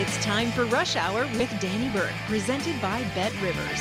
[0.00, 3.80] It's time for Rush Hour with Danny Burke, presented by Bet Rivers.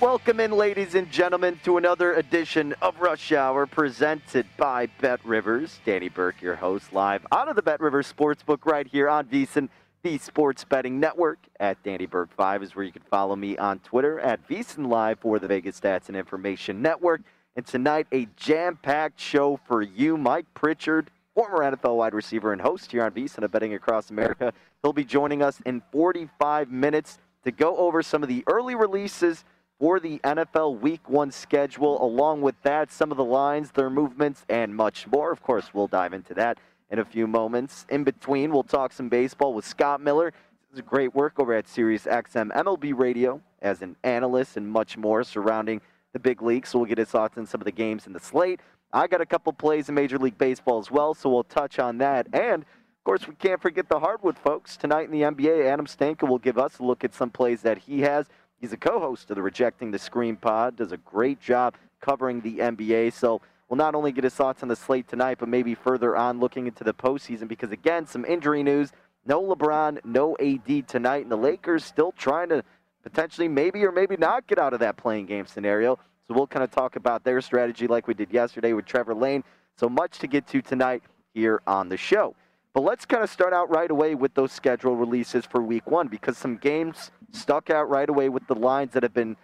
[0.00, 5.80] Welcome in, ladies and gentlemen, to another edition of Rush Hour presented by Bet Rivers.
[5.84, 9.68] Danny Burke, your host, live out of the Bet Rivers Sportsbook right here on VSiN,
[10.02, 11.38] the Sports Betting Network.
[11.58, 15.18] At Danny Burke 5 is where you can follow me on Twitter at VSiN Live
[15.20, 17.22] for the Vegas Stats and Information Network.
[17.56, 20.16] And tonight, a jam packed show for you.
[20.16, 24.52] Mike Pritchard, former NFL wide receiver and host here on VSiN of Betting Across America.
[24.82, 29.44] He'll be joining us in 45 minutes to go over some of the early releases
[29.78, 32.02] for the NFL Week 1 schedule.
[32.04, 35.32] Along with that, some of the lines, their movements, and much more.
[35.32, 36.58] Of course, we'll dive into that
[36.90, 37.86] in a few moments.
[37.88, 40.32] In between, we'll talk some baseball with Scott Miller.
[40.70, 44.96] This is great work over at Sirius XM MLB Radio as an analyst and much
[44.96, 45.80] more surrounding
[46.12, 46.70] the big leagues.
[46.70, 48.60] So we'll get his thoughts on some of the games in the slate.
[48.92, 51.98] I got a couple plays in Major League Baseball as well, so we'll touch on
[51.98, 52.28] that.
[52.32, 54.76] And of course, we can't forget the hardwood folks.
[54.76, 57.78] Tonight in the NBA, Adam Stanko will give us a look at some plays that
[57.78, 58.26] he has.
[58.60, 60.76] He's a co-host of the Rejecting the Screen pod.
[60.76, 63.12] Does a great job covering the NBA.
[63.12, 66.40] So we'll not only get his thoughts on the slate tonight, but maybe further on
[66.40, 67.48] looking into the postseason.
[67.48, 68.92] Because again, some injury news.
[69.26, 72.62] No LeBron, no AD tonight, and the Lakers still trying to
[73.02, 75.98] potentially maybe or maybe not get out of that play-in game scenario.
[76.26, 79.42] So we'll kind of talk about their strategy like we did yesterday with Trevor Lane.
[79.76, 81.02] So much to get to tonight
[81.34, 82.34] here on the show.
[82.72, 86.08] But let's kind of start out right away with those schedule releases for week one
[86.08, 89.36] because some games stuck out right away with the lines that have been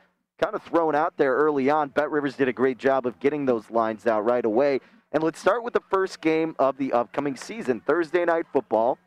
[0.43, 1.89] kind of thrown out there early on.
[1.89, 4.81] Bet Rivers did a great job of getting those lines out right away.
[5.12, 8.98] And let's start with the first game of the upcoming season Thursday Night Football.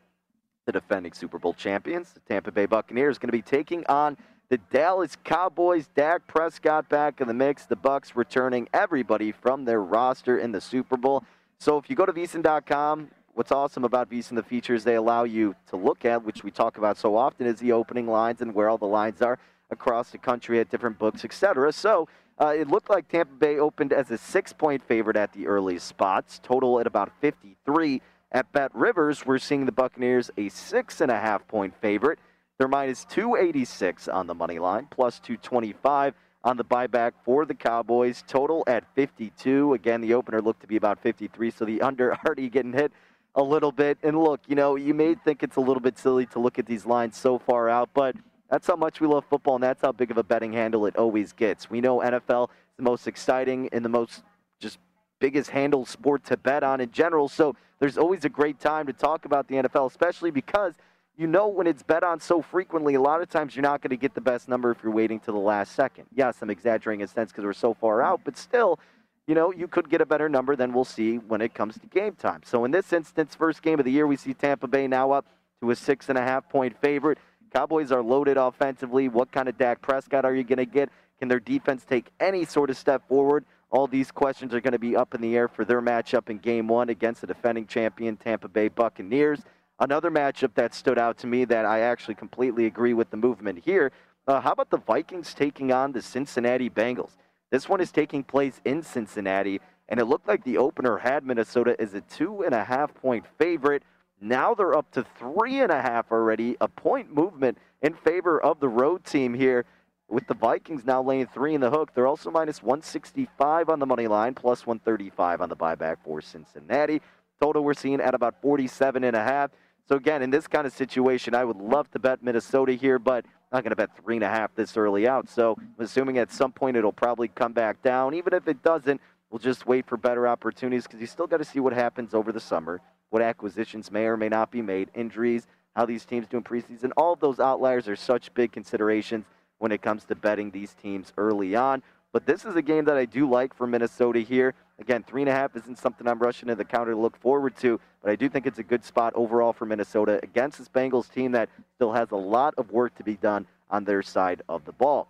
[0.64, 4.16] The defending Super Bowl champions, the Tampa Bay Buccaneers, going to be taking on
[4.48, 5.88] the Dallas Cowboys.
[5.94, 7.66] Dak Prescott back in the mix.
[7.66, 11.22] The Bucks returning everybody from their roster in the Super Bowl.
[11.58, 15.54] So if you go to VSiN.com, what's awesome about VSiN, the features they allow you
[15.68, 18.70] to look at, which we talk about so often, is the opening lines and where
[18.70, 19.38] all the lines are
[19.70, 21.72] across the country at different books, etc.
[21.72, 22.08] So
[22.40, 26.40] uh, it looked like Tampa Bay opened as a six-point favorite at the earliest spots,
[26.42, 28.02] total at about 53.
[28.32, 32.18] At Bet Rivers, we're seeing the Buccaneers a six and a half point favorite.
[32.58, 38.24] They're minus 286 on the money line, plus 225 on the buyback for the Cowboys.
[38.26, 39.74] Total at 52.
[39.74, 42.92] Again, the opener looked to be about 53, so the under already getting hit
[43.34, 43.98] a little bit.
[44.02, 46.66] And look, you know, you may think it's a little bit silly to look at
[46.66, 48.16] these lines so far out, but
[48.50, 50.96] that's how much we love football, and that's how big of a betting handle it
[50.96, 51.68] always gets.
[51.68, 54.22] We know NFL is the most exciting and the most
[54.60, 54.78] just
[55.18, 57.28] biggest handle sport to bet on in general.
[57.28, 60.74] So there's always a great time to talk about the NFL, especially because
[61.16, 63.90] you know when it's bet on so frequently, a lot of times you're not going
[63.90, 66.06] to get the best number if you're waiting to the last second.
[66.14, 68.78] Yes, I'm exaggerating in a sense because we're so far out, but still,
[69.26, 71.86] you know, you could get a better number than we'll see when it comes to
[71.86, 72.42] game time.
[72.44, 75.26] So in this instance, first game of the year, we see Tampa Bay now up
[75.60, 77.18] to a six and a half point favorite.
[77.56, 79.08] Cowboys are loaded offensively.
[79.08, 80.90] What kind of Dak Prescott are you going to get?
[81.18, 83.46] Can their defense take any sort of step forward?
[83.70, 86.36] All these questions are going to be up in the air for their matchup in
[86.36, 89.40] game one against the defending champion Tampa Bay Buccaneers.
[89.80, 93.64] Another matchup that stood out to me that I actually completely agree with the movement
[93.64, 93.90] here.
[94.28, 97.12] Uh, how about the Vikings taking on the Cincinnati Bengals?
[97.50, 101.74] This one is taking place in Cincinnati, and it looked like the opener had Minnesota
[101.78, 103.82] as a two and a half point favorite.
[104.20, 108.60] Now they're up to three and a half already, a point movement in favor of
[108.60, 109.64] the road team here.
[110.08, 113.86] With the Vikings now laying three in the hook, they're also minus 165 on the
[113.86, 117.02] money line, plus 135 on the buyback for Cincinnati.
[117.40, 119.50] Total we're seeing at about 47 and a half.
[119.88, 123.24] So again, in this kind of situation, I would love to bet Minnesota here, but
[123.24, 125.28] I'm not going to bet three and a half this early out.
[125.28, 128.14] So I'm assuming at some point it'll probably come back down.
[128.14, 129.00] Even if it doesn't,
[129.30, 132.32] we'll just wait for better opportunities because you still got to see what happens over
[132.32, 136.38] the summer, what acquisitions may or may not be made, injuries, how these teams do
[136.38, 136.90] in preseason.
[136.96, 139.26] All of those outliers are such big considerations
[139.58, 141.82] when it comes to betting these teams early on.
[142.12, 144.54] But this is a game that I do like for Minnesota here.
[144.78, 147.56] Again, three and a half isn't something I'm rushing to the counter to look forward
[147.58, 151.12] to, but I do think it's a good spot overall for Minnesota against this Bengals
[151.12, 154.64] team that still has a lot of work to be done on their side of
[154.64, 155.08] the ball.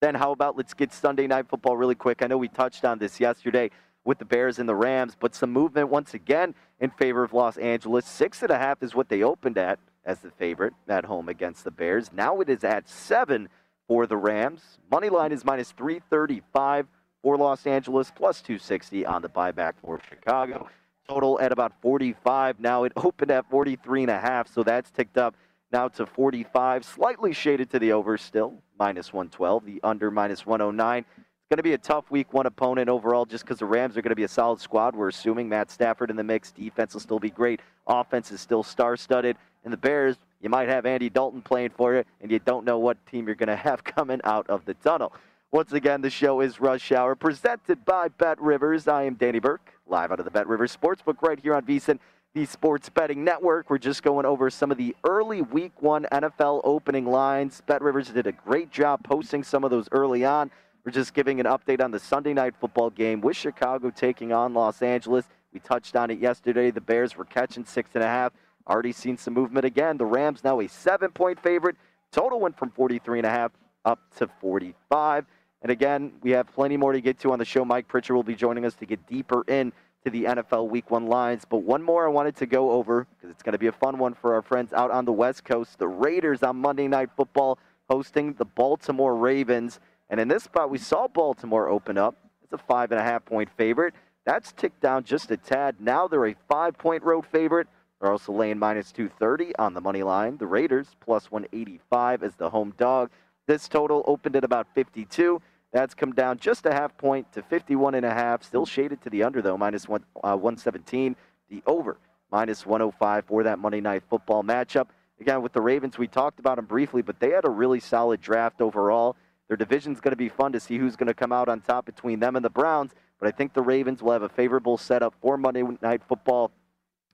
[0.00, 2.22] Then, how about let's get Sunday night football really quick?
[2.22, 3.70] I know we touched on this yesterday
[4.04, 7.56] with the Bears and the Rams, but some movement once again in favor of Los
[7.56, 8.06] Angeles.
[8.06, 11.64] Six and a half is what they opened at as the favorite at home against
[11.64, 12.10] the Bears.
[12.12, 13.48] Now it is at seven
[13.86, 14.78] for the Rams.
[14.90, 16.86] Money line is minus 335
[17.22, 20.68] for Los Angeles, plus 260 on the buyback for Chicago.
[21.08, 22.58] Total at about 45.
[22.58, 25.36] Now it opened at 43 and a half, so that's ticked up
[25.72, 26.84] now to 45.
[26.84, 29.64] Slightly shaded to the over still, minus 112.
[29.64, 31.04] The under minus 109.
[31.52, 34.08] Going to be a tough week one opponent overall just because the Rams are going
[34.08, 34.96] to be a solid squad.
[34.96, 36.50] We're assuming Matt Stafford in the mix.
[36.50, 37.60] Defense will still be great.
[37.86, 39.36] Offense is still star studded.
[39.62, 42.78] And the Bears, you might have Andy Dalton playing for you, and you don't know
[42.78, 45.12] what team you're going to have coming out of the tunnel.
[45.50, 48.88] Once again, the show is Rush Hour, presented by Bet Rivers.
[48.88, 51.98] I am Danny Burke, live out of the Bet Rivers Sportsbook right here on VSiN,
[52.32, 53.68] the Sports Betting Network.
[53.68, 57.60] We're just going over some of the early Week One NFL opening lines.
[57.66, 60.50] Bet Rivers did a great job posting some of those early on.
[60.84, 64.52] We're just giving an update on the Sunday night football game with Chicago taking on
[64.52, 65.28] Los Angeles.
[65.52, 66.72] We touched on it yesterday.
[66.72, 68.32] The Bears were catching six and a half.
[68.68, 69.96] Already seen some movement again.
[69.96, 71.76] The Rams now a seven point favorite.
[72.10, 73.52] Total went from 43 and a half
[73.84, 75.24] up to 45.
[75.62, 77.64] And again, we have plenty more to get to on the show.
[77.64, 79.72] Mike Pritchard will be joining us to get deeper in
[80.04, 81.44] to the NFL Week One lines.
[81.48, 83.98] But one more I wanted to go over because it's going to be a fun
[83.98, 85.78] one for our friends out on the West Coast.
[85.78, 89.78] The Raiders on Monday Night Football hosting the Baltimore Ravens.
[90.12, 92.14] And in this spot, we saw Baltimore open up.
[92.42, 93.94] It's a five and a half point favorite.
[94.26, 95.76] That's ticked down just a tad.
[95.80, 97.66] Now they're a five point road favorite.
[97.98, 100.36] They're also laying minus 230 on the money line.
[100.36, 103.10] The Raiders plus 185 as the home dog.
[103.46, 105.40] This total opened at about 52.
[105.72, 108.42] That's come down just a half point to 51 and a half.
[108.42, 111.16] Still shaded to the under though, minus one, uh, 117.
[111.48, 111.96] The over
[112.30, 114.88] minus 105 for that Monday Night Football matchup.
[115.22, 118.20] Again, with the Ravens, we talked about them briefly, but they had a really solid
[118.20, 119.16] draft overall.
[119.52, 121.84] Their division's going to be fun to see who's going to come out on top
[121.84, 122.92] between them and the Browns.
[123.20, 126.52] But I think the Ravens will have a favorable setup for Monday Night Football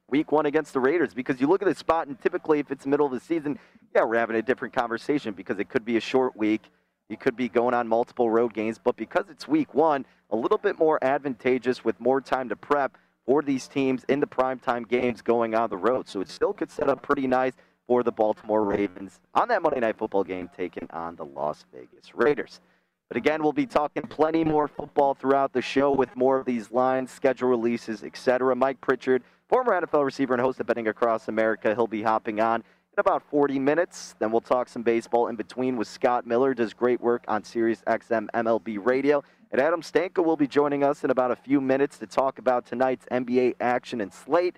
[0.08, 2.86] week one against the Raiders because you look at the spot, and typically if it's
[2.86, 3.58] middle of the season,
[3.92, 6.70] yeah, we're having a different conversation because it could be a short week.
[7.08, 10.58] You could be going on multiple road games, but because it's week one, a little
[10.58, 12.96] bit more advantageous with more time to prep
[13.26, 16.08] for these teams in the primetime games going on the road.
[16.08, 17.54] So it still could set up pretty nice
[17.88, 22.14] for the Baltimore Ravens on that Monday Night Football game taking on the Las Vegas
[22.14, 22.60] Raiders.
[23.08, 26.70] But again, we'll be talking plenty more football throughout the show with more of these
[26.70, 28.54] lines, schedule releases, etc.
[28.54, 32.56] Mike Pritchard, former NFL receiver and host of Betting Across America, he'll be hopping on
[32.60, 34.14] in about 40 minutes.
[34.18, 37.82] Then we'll talk some baseball in between with Scott Miller, does great work on Sirius
[37.86, 39.24] XM MLB Radio.
[39.50, 42.66] And Adam Stanko will be joining us in about a few minutes to talk about
[42.66, 44.54] tonight's NBA action and slate.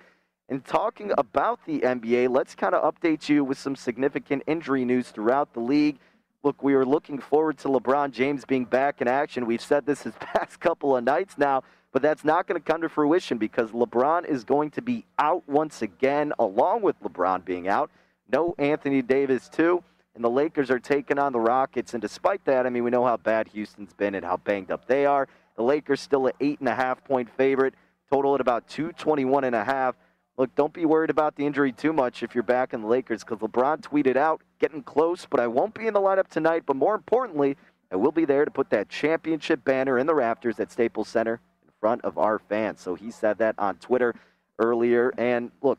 [0.51, 5.11] And talking about the NBA, let's kind of update you with some significant injury news
[5.11, 5.99] throughout the league.
[6.43, 9.47] Look, we are looking forward to LeBron James being back in action.
[9.47, 11.63] We've said this his past couple of nights now,
[11.93, 15.49] but that's not going to come to fruition because LeBron is going to be out
[15.49, 17.89] once again, along with LeBron being out.
[18.33, 19.85] No Anthony Davis, too.
[20.17, 21.95] And the Lakers are taking on the Rockets.
[21.95, 24.89] And despite that, I mean, we know how bad Houston's been and how banged up
[24.89, 25.29] they are.
[25.57, 27.75] The Lakers still an eight and a half point favorite,
[28.11, 29.95] total at about 221 and a half.
[30.41, 33.23] Look, don't be worried about the injury too much if you're back in the Lakers
[33.23, 36.63] because LeBron tweeted out, getting close, but I won't be in the lineup tonight.
[36.65, 37.59] But more importantly,
[37.93, 41.43] I will be there to put that championship banner in the rafters at Staples Center
[41.63, 42.81] in front of our fans.
[42.81, 44.15] So he said that on Twitter
[44.59, 45.13] earlier.
[45.19, 45.79] And look,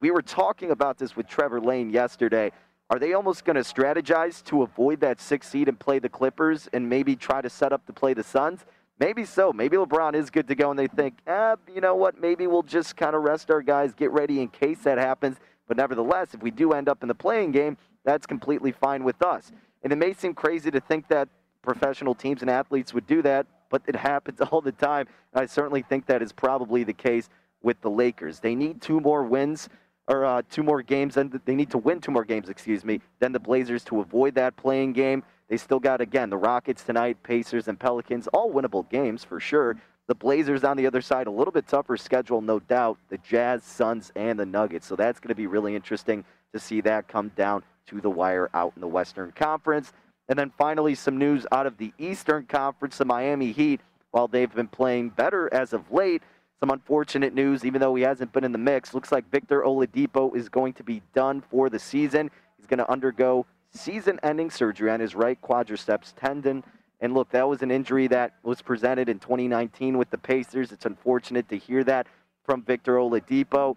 [0.00, 2.52] we were talking about this with Trevor Lane yesterday.
[2.90, 6.68] Are they almost going to strategize to avoid that six seed and play the Clippers
[6.72, 8.64] and maybe try to set up to play the Suns?
[8.98, 9.52] Maybe so.
[9.52, 12.20] Maybe LeBron is good to go, and they think, eh, you know what?
[12.20, 15.36] Maybe we'll just kind of rest our guys, get ready in case that happens.
[15.68, 19.22] But nevertheless, if we do end up in the play-in game, that's completely fine with
[19.22, 19.52] us.
[19.82, 21.28] And it may seem crazy to think that
[21.62, 25.06] professional teams and athletes would do that, but it happens all the time.
[25.32, 27.28] And I certainly think that is probably the case
[27.62, 28.40] with the Lakers.
[28.40, 29.68] They need two more wins
[30.08, 33.00] or uh, two more games, and they need to win two more games, excuse me,
[33.20, 35.22] than the Blazers to avoid that play-in game.
[35.48, 39.76] They still got, again, the Rockets tonight, Pacers, and Pelicans, all winnable games for sure.
[40.06, 42.98] The Blazers on the other side, a little bit tougher schedule, no doubt.
[43.08, 44.86] The Jazz, Suns, and the Nuggets.
[44.86, 48.50] So that's going to be really interesting to see that come down to the wire
[48.54, 49.92] out in the Western Conference.
[50.28, 52.98] And then finally, some news out of the Eastern Conference.
[52.98, 56.22] The Miami Heat, while they've been playing better as of late,
[56.60, 58.92] some unfortunate news, even though he hasn't been in the mix.
[58.92, 62.30] Looks like Victor Oladipo is going to be done for the season.
[62.56, 66.64] He's going to undergo season ending surgery on his right quadriceps tendon.
[67.00, 70.72] And look, that was an injury that was presented in 2019 with the Pacers.
[70.72, 72.06] It's unfortunate to hear that
[72.44, 73.76] from Victor Oladipo.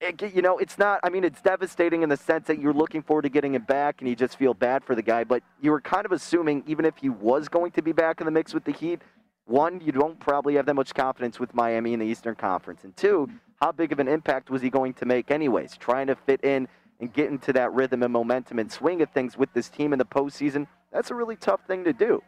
[0.00, 3.02] It, you know, it's not, I mean, it's devastating in the sense that you're looking
[3.02, 5.22] forward to getting him back and you just feel bad for the guy.
[5.22, 8.24] But you were kind of assuming, even if he was going to be back in
[8.24, 9.00] the mix with the Heat,
[9.46, 12.84] one, you don't probably have that much confidence with Miami in the Eastern Conference.
[12.84, 13.30] And two,
[13.60, 15.76] how big of an impact was he going to make, anyways?
[15.76, 16.66] Trying to fit in
[17.04, 19.98] and get into that rhythm and momentum and swing of things with this team in
[19.98, 22.22] the postseason, that's a really tough thing to do.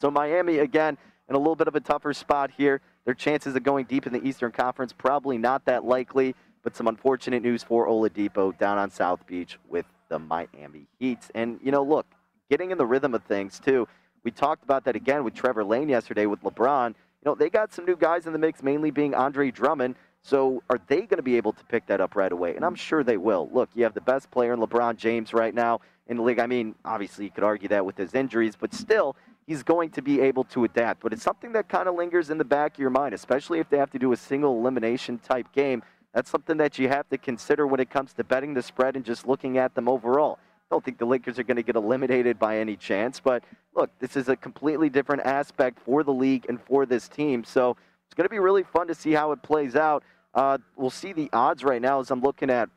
[0.00, 2.80] So Miami, again, in a little bit of a tougher spot here.
[3.04, 6.88] Their chances of going deep in the Eastern Conference probably not that likely, but some
[6.88, 11.20] unfortunate news for Oladipo down on South Beach with the Miami Heat.
[11.32, 12.06] And, you know, look,
[12.50, 13.86] getting in the rhythm of things, too.
[14.24, 16.88] We talked about that again with Trevor Lane yesterday with LeBron.
[16.88, 16.94] You
[17.24, 19.94] know, they got some new guys in the mix, mainly being Andre Drummond.
[20.22, 22.54] So are they going to be able to pick that up right away?
[22.54, 23.50] And I'm sure they will.
[23.52, 26.38] Look, you have the best player in LeBron James right now in the league.
[26.38, 30.02] I mean, obviously you could argue that with his injuries, but still, he's going to
[30.02, 31.02] be able to adapt.
[31.02, 33.68] But it's something that kind of lingers in the back of your mind, especially if
[33.68, 35.82] they have to do a single elimination type game.
[36.14, 39.04] That's something that you have to consider when it comes to betting the spread and
[39.04, 40.38] just looking at them overall.
[40.70, 43.90] I don't think the Lakers are going to get eliminated by any chance, but look,
[43.98, 47.44] this is a completely different aspect for the league and for this team.
[47.44, 47.76] So
[48.06, 50.02] it's going to be really fun to see how it plays out.
[50.34, 52.68] Uh, we'll see the odds right now as I'm looking at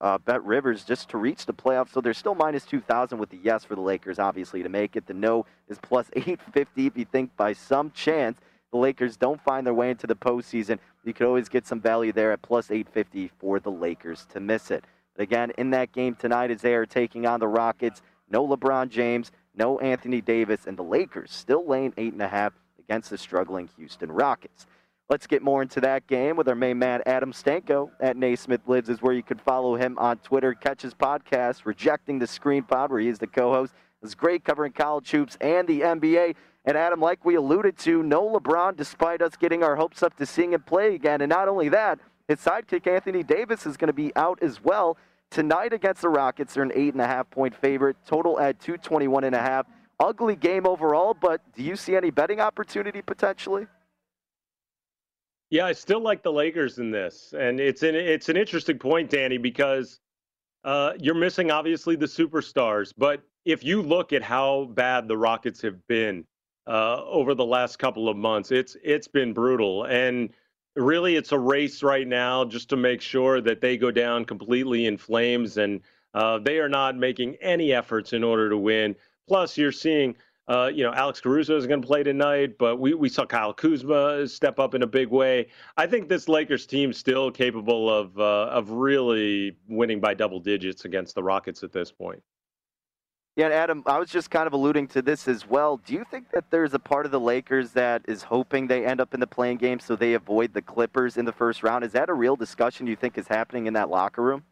[0.00, 1.90] uh, Bet Rivers just to reach the playoffs.
[1.92, 5.06] So they're still minus 2,000 with the yes for the Lakers, obviously, to make it.
[5.06, 8.38] The no is plus 850 if you think by some chance
[8.72, 10.78] the Lakers don't find their way into the postseason.
[11.04, 14.70] You could always get some value there at plus 850 for the Lakers to miss
[14.70, 14.84] it.
[15.16, 18.88] But again, in that game tonight, as they are taking on the Rockets, no LeBron
[18.88, 24.66] James, no Anthony Davis, and the Lakers still laying 8.5 against the struggling Houston Rockets.
[25.10, 28.88] Let's get more into that game with our main man, Adam Stanko at Naismith Lives,
[28.88, 30.54] is where you can follow him on Twitter.
[30.54, 33.74] Catch his podcast, Rejecting the Screen Pod, where he is the co host.
[34.04, 36.36] It's great covering college hoops and the NBA.
[36.64, 40.24] And Adam, like we alluded to, no LeBron, despite us getting our hopes up to
[40.26, 41.22] seeing him play again.
[41.22, 41.98] And not only that,
[42.28, 44.96] his sidekick Anthony Davis is going to be out as well
[45.28, 46.54] tonight against the Rockets.
[46.54, 49.66] They're an eight and a half point favorite, total at 221 and a half.
[49.98, 53.66] Ugly game overall, but do you see any betting opportunity potentially?
[55.50, 59.10] Yeah, I still like the Lakers in this, and it's an it's an interesting point,
[59.10, 59.98] Danny, because
[60.62, 62.92] uh, you're missing obviously the superstars.
[62.96, 66.24] But if you look at how bad the Rockets have been
[66.68, 70.30] uh, over the last couple of months, it's it's been brutal, and
[70.76, 74.86] really it's a race right now just to make sure that they go down completely
[74.86, 75.80] in flames, and
[76.14, 78.94] uh, they are not making any efforts in order to win.
[79.26, 80.14] Plus, you're seeing
[80.50, 83.54] uh, you know, Alex Caruso is going to play tonight, but we, we saw Kyle
[83.54, 85.46] Kuzma step up in a big way.
[85.76, 90.84] I think this Lakers team still capable of uh, of really winning by double digits
[90.84, 92.20] against the Rockets at this point.
[93.36, 95.76] Yeah, Adam, I was just kind of alluding to this as well.
[95.76, 99.00] Do you think that there's a part of the Lakers that is hoping they end
[99.00, 101.84] up in the play-in game so they avoid the Clippers in the first round?
[101.84, 104.42] Is that a real discussion you think is happening in that locker room?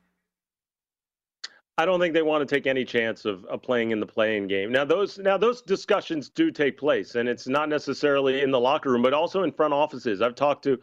[1.79, 4.49] I don't think they want to take any chance of, of playing in the play-in
[4.49, 4.73] game.
[4.73, 8.91] Now those now those discussions do take place, and it's not necessarily in the locker
[8.91, 10.21] room, but also in front offices.
[10.21, 10.81] I've talked to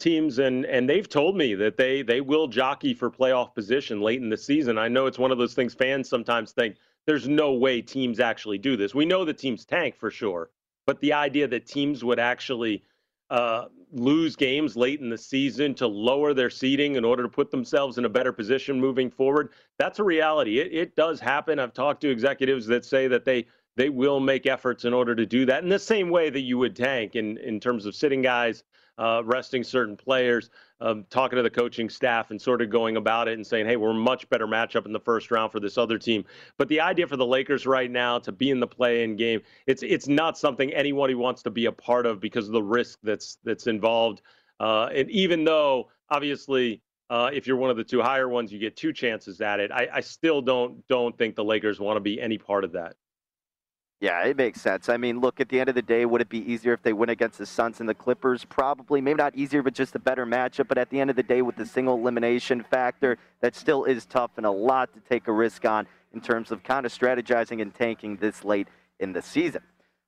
[0.00, 4.22] teams and and they've told me that they they will jockey for playoff position late
[4.22, 4.78] in the season.
[4.78, 6.76] I know it's one of those things fans sometimes think
[7.06, 8.94] there's no way teams actually do this.
[8.94, 10.50] We know the teams tank for sure,
[10.86, 12.84] but the idea that teams would actually
[13.30, 17.50] uh, lose games late in the season to lower their seeding in order to put
[17.50, 19.50] themselves in a better position moving forward.
[19.78, 20.60] That's a reality.
[20.60, 21.58] It, it does happen.
[21.58, 25.24] I've talked to executives that say that they they will make efforts in order to
[25.24, 28.20] do that in the same way that you would tank in, in terms of sitting
[28.20, 28.64] guys
[28.98, 30.50] uh, resting certain players,
[30.80, 33.76] um, talking to the coaching staff, and sort of going about it and saying, hey,
[33.76, 36.24] we're a much better matchup in the first round for this other team.
[36.56, 39.82] But the idea for the Lakers right now to be in the play-in game, it's
[39.82, 43.38] it's not something anybody wants to be a part of because of the risk that's
[43.44, 44.22] that's involved.
[44.60, 46.82] Uh, and even though obviously.
[47.10, 49.72] Uh, if you're one of the two higher ones, you get two chances at it.
[49.72, 52.96] I, I still don't don't think the Lakers want to be any part of that.
[54.00, 54.88] Yeah, it makes sense.
[54.88, 56.92] I mean, look, at the end of the day, would it be easier if they
[56.92, 58.44] win against the Suns and the Clippers?
[58.44, 59.00] Probably.
[59.00, 60.68] Maybe not easier, but just a better matchup.
[60.68, 64.06] But at the end of the day, with the single elimination factor, that still is
[64.06, 67.60] tough and a lot to take a risk on in terms of kind of strategizing
[67.60, 68.68] and tanking this late
[69.00, 69.62] in the season.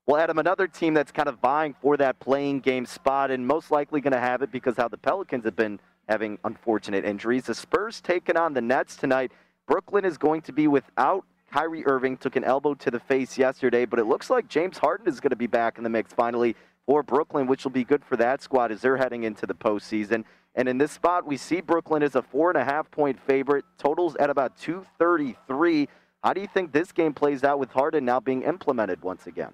[0.06, 3.73] Well, Adam, another team that's kind of vying for that play-in game spot and most
[3.73, 7.44] likely going to have it because how the Pelicans have been having unfortunate injuries.
[7.44, 9.32] The Spurs taking on the Nets tonight.
[9.66, 13.85] Brooklyn is going to be without Kyrie Irving took an elbow to the face yesterday,
[13.85, 16.54] but it looks like James Harden is going to be back in the mix finally
[16.87, 20.25] for Brooklyn, which will be good for that squad as they're heading into the postseason.
[20.54, 23.64] And in this spot, we see Brooklyn as a four and a half point favorite,
[23.78, 25.88] totals at about 233.
[26.23, 29.52] How do you think this game plays out with Harden now being implemented once again?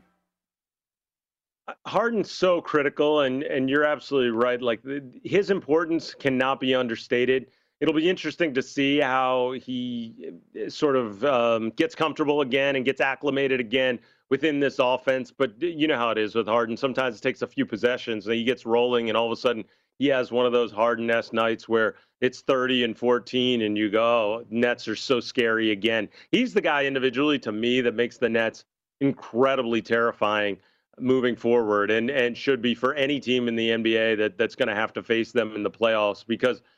[1.85, 4.62] Harden's so critical, and and you're absolutely right.
[4.62, 4.81] Like
[5.25, 7.49] his importance cannot be understated
[7.80, 12.85] it'll be interesting to see how he eh, sort of um, gets comfortable again and
[12.85, 13.99] gets acclimated again
[14.30, 15.33] within this offense.
[15.37, 16.76] But you know how it is with Harden.
[16.76, 19.64] Sometimes it takes a few possessions and he gets rolling, and all of a sudden
[19.99, 23.90] he has one of those Harden esque nights where it's 30 and 14, and you
[23.90, 26.09] go, oh, Nets are so scary again.
[26.33, 28.64] He's the guy individually to me that makes the Nets
[29.00, 30.56] incredibly terrifying
[30.99, 34.68] moving forward and and should be for any team in the NBA that that's going
[34.68, 36.62] to have to face them in the playoffs because–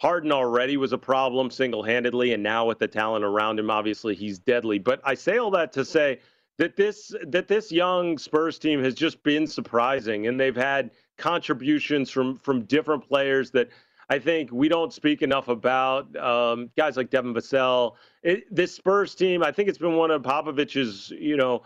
[0.00, 4.14] Harden already was a problem single handedly, and now with the talent around him, obviously
[4.14, 4.78] he's deadly.
[4.78, 6.20] But I say all that to say
[6.56, 12.10] that this that this young Spurs team has just been surprising, and they've had contributions
[12.10, 13.70] from from different players that
[14.10, 16.14] I think we don't speak enough about.
[16.16, 17.94] Um, guys like Devin Vassell.
[18.22, 21.62] It, this Spurs team, I think it's been one of Popovich's, you know,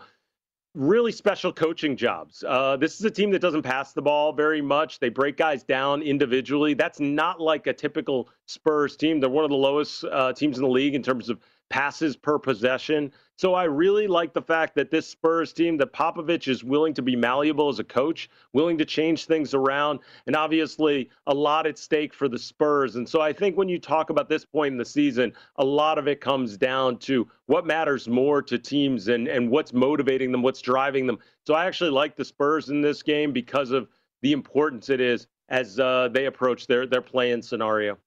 [0.75, 2.43] really special coaching jobs.
[2.47, 4.99] Uh, this is a team that doesn't pass the ball very much.
[4.99, 6.73] They break guys down individually.
[6.73, 9.19] That's not like a typical Spurs team.
[9.19, 11.39] They're one of the lowest uh, teams in the league in terms of
[11.73, 13.11] passes per possession.
[13.35, 17.01] So I really like the fact that this Spurs team, that Popovich is willing to
[17.01, 21.79] be malleable as a coach, willing to change things around, and obviously a lot at
[21.79, 22.95] stake for the Spurs.
[22.95, 25.97] And so I think when you talk about this point in the season, a lot
[25.97, 30.43] of it comes down to what matters more to teams and, and what's motivating them,
[30.43, 31.17] what's driving them.
[31.47, 33.87] So I actually like the Spurs in this game because of
[34.21, 37.97] the importance it is as uh, they approach their, their playing scenario.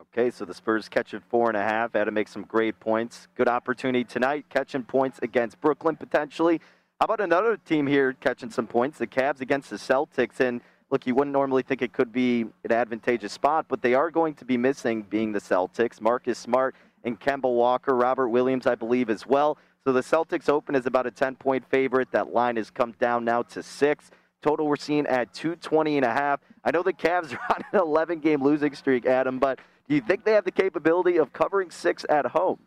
[0.00, 1.92] Okay, so the Spurs catching four and a half.
[1.92, 3.28] Had to make some great points.
[3.34, 6.62] Good opportunity tonight, catching points against Brooklyn potentially.
[6.98, 8.96] How about another team here catching some points?
[8.96, 10.40] The Cavs against the Celtics.
[10.40, 14.10] And look, you wouldn't normally think it could be an advantageous spot, but they are
[14.10, 16.00] going to be missing being the Celtics.
[16.00, 19.58] Marcus Smart and Kemba Walker, Robert Williams, I believe, as well.
[19.84, 22.10] So the Celtics open as about a 10 point favorite.
[22.12, 24.10] That line has come down now to six.
[24.40, 26.40] Total we're seeing at 220 and a half.
[26.64, 29.58] I know the Cavs are on an 11 game losing streak, Adam, but
[29.90, 32.60] do you think they have the capability of covering six at home?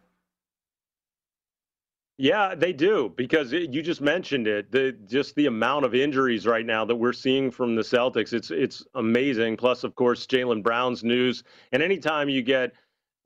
[2.18, 4.70] Yeah, they do because it, you just mentioned it.
[4.74, 8.52] The just the amount of injuries right now that we're seeing from the Celtics, it's
[8.52, 9.56] it's amazing.
[9.56, 12.74] Plus, of course, Jaylen Brown's news, and anytime you get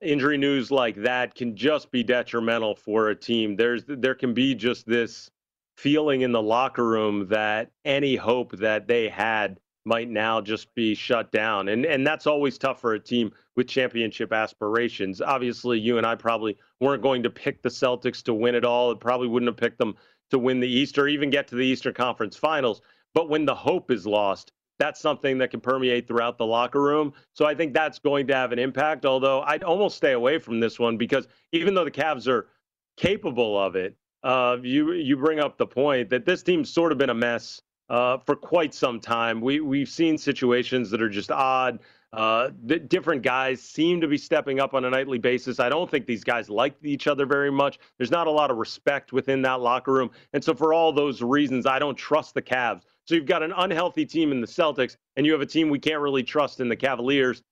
[0.00, 3.56] injury news like that, can just be detrimental for a team.
[3.56, 5.28] There's there can be just this
[5.76, 10.94] feeling in the locker room that any hope that they had might now just be
[10.94, 11.68] shut down.
[11.68, 15.20] And and that's always tough for a team with championship aspirations.
[15.20, 18.92] Obviously, you and I probably weren't going to pick the Celtics to win it all.
[18.92, 19.96] It probably wouldn't have picked them
[20.30, 22.82] to win the East or even get to the Eastern Conference Finals.
[23.14, 27.14] But when the hope is lost, that's something that can permeate throughout the locker room.
[27.32, 29.06] So I think that's going to have an impact.
[29.06, 32.48] Although I'd almost stay away from this one because even though the Cavs are
[32.96, 36.98] capable of it, uh, you you bring up the point that this team's sort of
[36.98, 39.40] been a mess uh, for quite some time.
[39.40, 41.80] We we've seen situations that are just odd.
[42.10, 42.48] Uh,
[42.86, 45.60] different guys seem to be stepping up on a nightly basis.
[45.60, 47.78] I don't think these guys like each other very much.
[47.98, 51.20] There's not a lot of respect within that locker room, and so for all those
[51.20, 52.82] reasons, I don't trust the Cavs.
[53.04, 55.78] So you've got an unhealthy team in the Celtics, and you have a team we
[55.78, 57.42] can't really trust in the Cavaliers.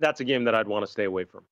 [0.00, 1.44] That's a game that I'd want to stay away from.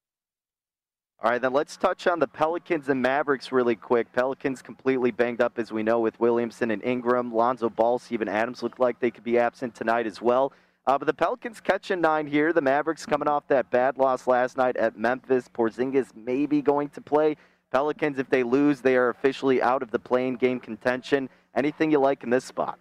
[1.21, 4.13] All right, then let's touch on the Pelicans and Mavericks really quick.
[4.13, 7.35] Pelicans completely banged up, as we know, with Williamson and Ingram.
[7.35, 10.53] Lonzo Ball, Steven Adams look like they could be absent tonight as well.
[10.87, 12.53] Uh, but the Pelicans catching nine here.
[12.53, 15.49] The Mavericks coming off that bad loss last night at Memphis.
[15.53, 17.37] Porzingis may be going to play.
[17.73, 21.29] Pelicans, if they lose, they are officially out of the play-in game contention.
[21.57, 22.79] Anything you like in this spot?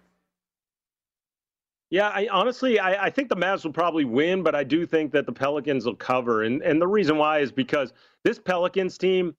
[1.90, 5.10] Yeah, I honestly I, I, think the Mavs will probably win, but I do think
[5.12, 6.42] that the Pelicans will cover.
[6.42, 7.92] And and the reason why is because
[8.24, 9.34] this Pelicans team,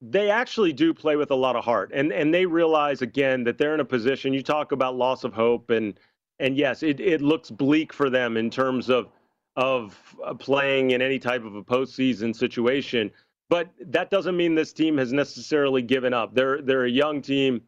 [0.00, 1.90] they actually do play with a lot of heart.
[1.92, 5.32] And and they realize again that they're in a position, you talk about loss of
[5.32, 5.98] hope and
[6.38, 9.08] and yes, it, it looks bleak for them in terms of
[9.56, 13.10] of uh, playing in any type of a postseason situation.
[13.50, 16.34] But that doesn't mean this team has necessarily given up.
[16.34, 17.62] They're they're a young team.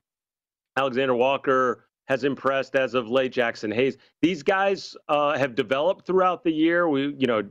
[0.77, 3.33] Alexander Walker, has impressed as of late.
[3.33, 3.97] Jaxson Hayes.
[4.23, 6.89] These guys uh, have developed throughout the year.
[6.89, 7.43] We, you know,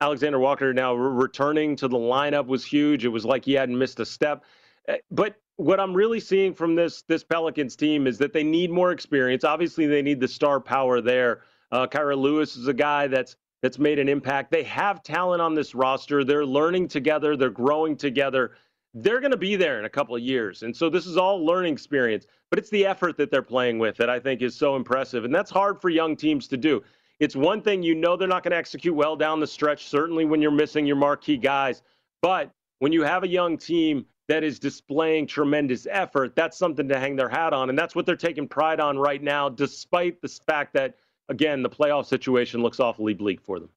[0.00, 3.04] Alexander Walker now re- returning to the lineup was huge.
[3.04, 4.44] It was like he hadn't missed a step.
[4.88, 8.70] Eh, but what I'm really seeing from this this Pelicans team is that they need
[8.70, 9.44] more experience.
[9.44, 11.42] Obviously, they need the star power there.
[11.72, 14.50] Uh, Kira Lewis is a guy that's that's made an impact.
[14.50, 16.24] They have talent on this roster.
[16.24, 17.36] They're learning together.
[17.36, 18.52] They're growing together
[18.98, 20.62] they're going to be there in a couple of years.
[20.62, 23.94] And so this is all learning experience, but it's the effort that they're playing with
[23.98, 25.26] that I think is so impressive.
[25.26, 26.82] And that's hard for young teams to do.
[27.20, 30.24] It's one thing you know they're not going to execute well down the stretch, certainly
[30.24, 31.82] when you're missing your marquee guys.
[32.22, 36.98] But when you have a young team that is displaying tremendous effort, that's something to
[36.98, 37.68] hang their hat on.
[37.68, 40.96] And that's what they're taking pride on right now, despite the fact that,
[41.28, 43.68] again, the playoff situation looks awfully bleak for them.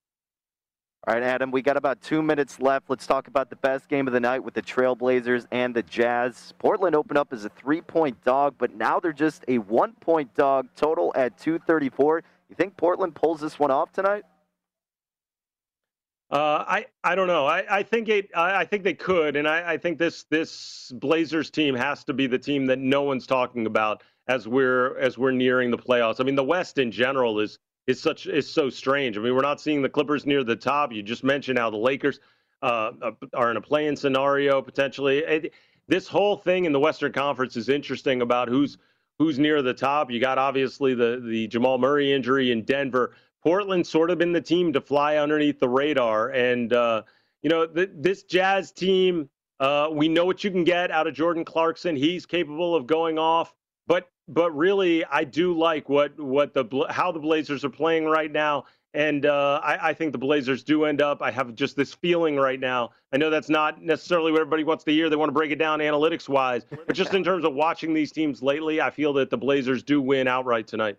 [1.08, 2.90] All right, Adam, we got about two minutes left.
[2.90, 6.54] Let's talk about the best game of the night with the Trailblazers and the Jazz.
[6.60, 10.34] Portland opened up as a three point dog, but now they're just a one point
[10.36, 12.22] dog total at 234.
[12.50, 14.24] You think Portland pulls this one off tonight?
[16.30, 17.46] Uh, I I don't know.
[17.46, 18.30] I, I think it.
[18.36, 22.14] I, I think they could, and I, I think this this Blazers team has to
[22.14, 26.20] be the team that no one's talking about as we're as we're nearing the playoffs.
[26.20, 27.58] I mean, the West in general is
[27.90, 29.18] is such is so strange.
[29.18, 30.94] I mean, we're not seeing the Clippers near the top.
[30.94, 32.20] You just mentioned how the Lakers
[32.62, 32.92] uh,
[33.34, 35.20] are in a playing scenario potentially.
[35.20, 35.54] It,
[35.88, 38.78] this whole thing in the Western Conference is interesting about who's
[39.18, 40.12] who's near the top.
[40.12, 43.16] You got obviously the the Jamal Murray injury in Denver.
[43.42, 47.02] Portland sort of been the team to fly underneath the radar, and uh,
[47.42, 49.30] you know th- this Jazz team.
[49.60, 51.96] Uh, we know what you can get out of Jordan Clarkson.
[51.96, 53.54] He's capable of going off,
[53.90, 58.32] but but really, I do like what what the how the Blazers are playing right
[58.32, 58.64] now.
[58.96, 61.22] And uh, I, I, think the Blazers do end up.
[61.22, 62.90] I have just this feeling right now.
[63.14, 65.12] I know that's not necessarily what everybody wants to hear.
[65.12, 68.12] They want to break it down analytics wise, but just in terms of watching these
[68.12, 70.98] teams lately, I feel that the Blazers do win outright tonight.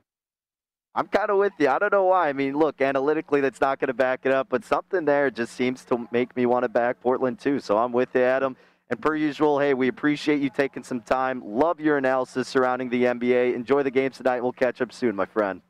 [0.94, 1.68] I'm kind of with you.
[1.68, 2.29] I don't know why.
[2.29, 5.55] I mean, look, analytically, that's not going to back it up, but something there just
[5.55, 7.59] seems to make me want to back Portland too.
[7.59, 8.57] So I'm with you, Adam.
[8.90, 11.42] And per usual, hey, we appreciate you taking some time.
[11.44, 13.55] Love your analysis surrounding the NBA.
[13.55, 14.40] Enjoy the games tonight.
[14.40, 15.62] We'll catch up soon, my friend.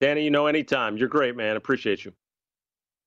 [0.00, 0.96] Danny, you know, anytime.
[0.96, 1.56] You're great, man.
[1.56, 2.12] Appreciate you.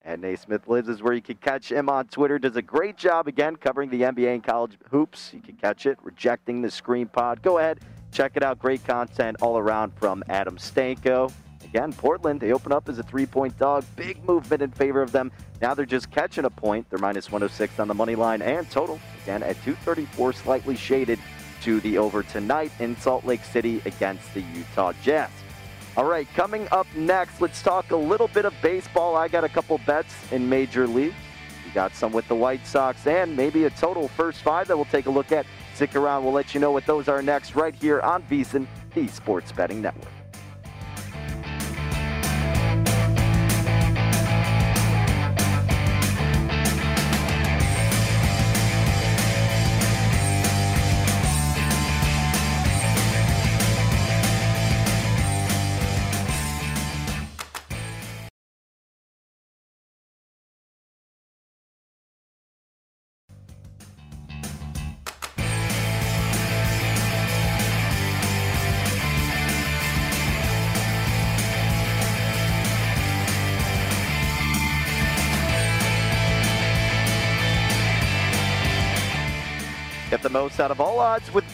[0.02, 2.38] And Naismith Lives is where you can catch him on Twitter.
[2.38, 5.30] Does a great job again covering the NBA and college hoops.
[5.32, 5.98] You can catch it.
[6.02, 7.42] Rejecting the Screen Pod.
[7.42, 8.58] Go ahead, check it out.
[8.58, 11.32] Great content all around from Adam Stanko.
[11.70, 13.84] Again, Portland, they open up as a three point dog.
[13.94, 15.30] Big movement in favor of them.
[15.62, 16.90] Now they're just catching a point.
[16.90, 18.98] They're minus 106 on the money line and total.
[19.22, 21.20] Again, at 234, slightly shaded
[21.62, 25.30] to the over tonight in Salt Lake City against the Utah Jazz.
[25.96, 29.14] All right, coming up next, let's talk a little bit of baseball.
[29.16, 31.14] I got a couple bets in Major League.
[31.64, 34.86] We got some with the White Sox and maybe a total first five that we'll
[34.86, 35.46] take a look at.
[35.74, 36.24] Stick around.
[36.24, 39.80] We'll let you know what those are next right here on VSiN, the Sports Betting
[39.80, 40.19] Network.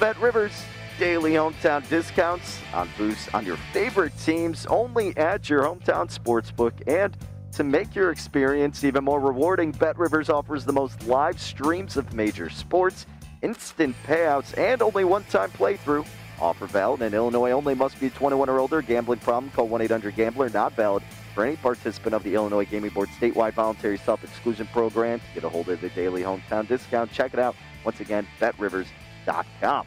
[0.06, 0.52] Bet Rivers.
[1.00, 6.74] Daily hometown discounts on boosts on your favorite teams only at your hometown sportsbook.
[6.86, 7.16] And
[7.50, 12.14] to make your experience even more rewarding, Bet Rivers offers the most live streams of
[12.14, 13.06] major sports,
[13.42, 16.06] instant payouts, and only one time playthrough.
[16.38, 18.82] Offer valid in Illinois only must be 21 or older.
[18.82, 19.50] Gambling problem?
[19.50, 20.50] Call 1 800 Gambler.
[20.50, 21.02] Not valid
[21.34, 25.18] for any participant of the Illinois Gaming Board statewide voluntary self exclusion program.
[25.18, 29.84] To get a hold of the daily hometown discount, check it out once again, betrivers.com.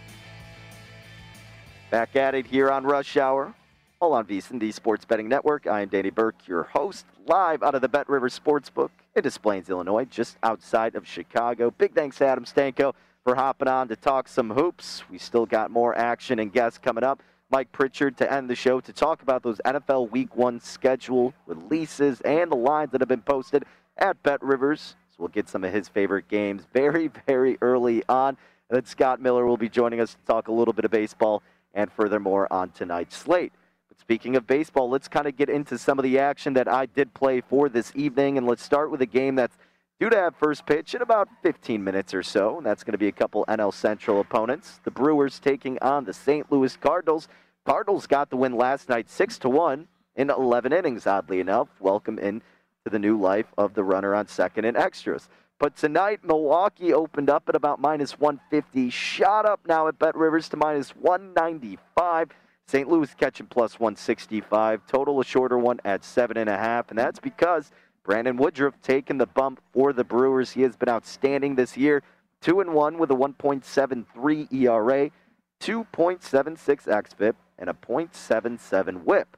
[1.89, 3.52] Back at it here on Rush Hour,
[3.99, 5.65] all on VSiN, the Sports Betting Network.
[5.65, 9.39] I am Danny Burke, your host, live out of the Bet Rivers Sportsbook in Des
[9.41, 11.71] Plaines, Illinois, just outside of Chicago.
[11.71, 15.02] Big thanks to Adam Stanko for hopping on to talk some hoops.
[15.10, 17.23] We still got more action and guests coming up.
[17.49, 22.21] Mike Pritchard to end the show to talk about those NFL Week 1 schedule releases
[22.21, 23.65] and the lines that have been posted
[23.97, 24.95] at Bet Rivers.
[25.10, 28.38] So we'll get some of his favorite games very, very early on.
[28.69, 31.41] And then Scott Miller will be joining us to talk a little bit of baseball
[31.79, 33.53] and furthermore on tonight's slate.
[33.87, 36.85] But speaking of baseball, let's kind of get into some of the action that I
[36.85, 38.37] did play for this evening.
[38.37, 39.57] And let's start with a game that's
[39.97, 42.57] due to have first pitch in about 15 minutes or so.
[42.57, 44.81] And that's going to be a couple NL Central opponents.
[44.83, 46.51] The Brewers taking on the St.
[46.51, 47.29] Louis Cardinals.
[47.65, 49.87] Cardinals got the win last night 6 to 1
[50.17, 51.69] in 11 innings, oddly enough.
[51.79, 52.41] Welcome in
[52.83, 55.29] to the new life of the runner on second and extras.
[55.60, 60.48] But tonight, Milwaukee opened up at about minus 150, shot up now at Bet Rivers
[60.50, 62.30] to minus 195.
[62.65, 62.88] St.
[62.88, 64.88] Louis catching plus 165.
[64.88, 67.72] Total a shorter one at seven and a half, and that's because
[68.06, 70.52] Brandon Woodruff taking the bump for the Brewers.
[70.52, 72.04] He has been outstanding this year,
[72.41, 75.12] two and one with a 1.73 ERA,
[75.60, 79.36] 2.76 xFIP, and a .77 WHIP.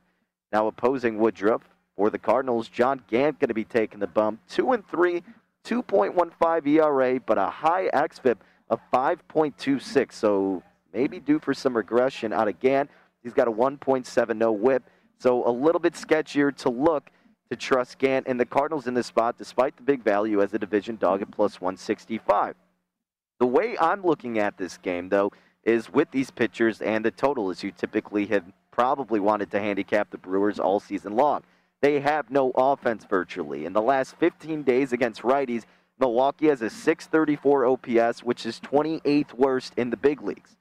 [0.52, 1.64] Now opposing Woodruff,
[1.96, 4.40] for the Cardinals, John Gant going to be taking the bump.
[4.50, 5.24] 2 and 3,
[5.66, 8.38] 2.15 ERA, but a high xFIP
[8.70, 10.14] of 5.26.
[10.14, 12.90] So maybe due for some regression out of Gant.
[13.24, 14.84] He's got a 1.70 whip.
[15.18, 17.12] So a little bit sketchier to look
[17.50, 20.60] to trust Gant and the Cardinals in this spot, despite the big value as a
[20.60, 22.56] division dog at plus 165.
[23.40, 25.32] The way I'm looking at this game, though,
[25.64, 30.10] is with these pitchers and the total, as you typically have probably wanted to handicap
[30.10, 31.44] the Brewers all season long.
[31.82, 33.66] They have no offense virtually.
[33.66, 35.64] In the last 15 days against righties,
[36.00, 40.56] Milwaukee has a 634 OPS, which is 28th worst in the big leagues.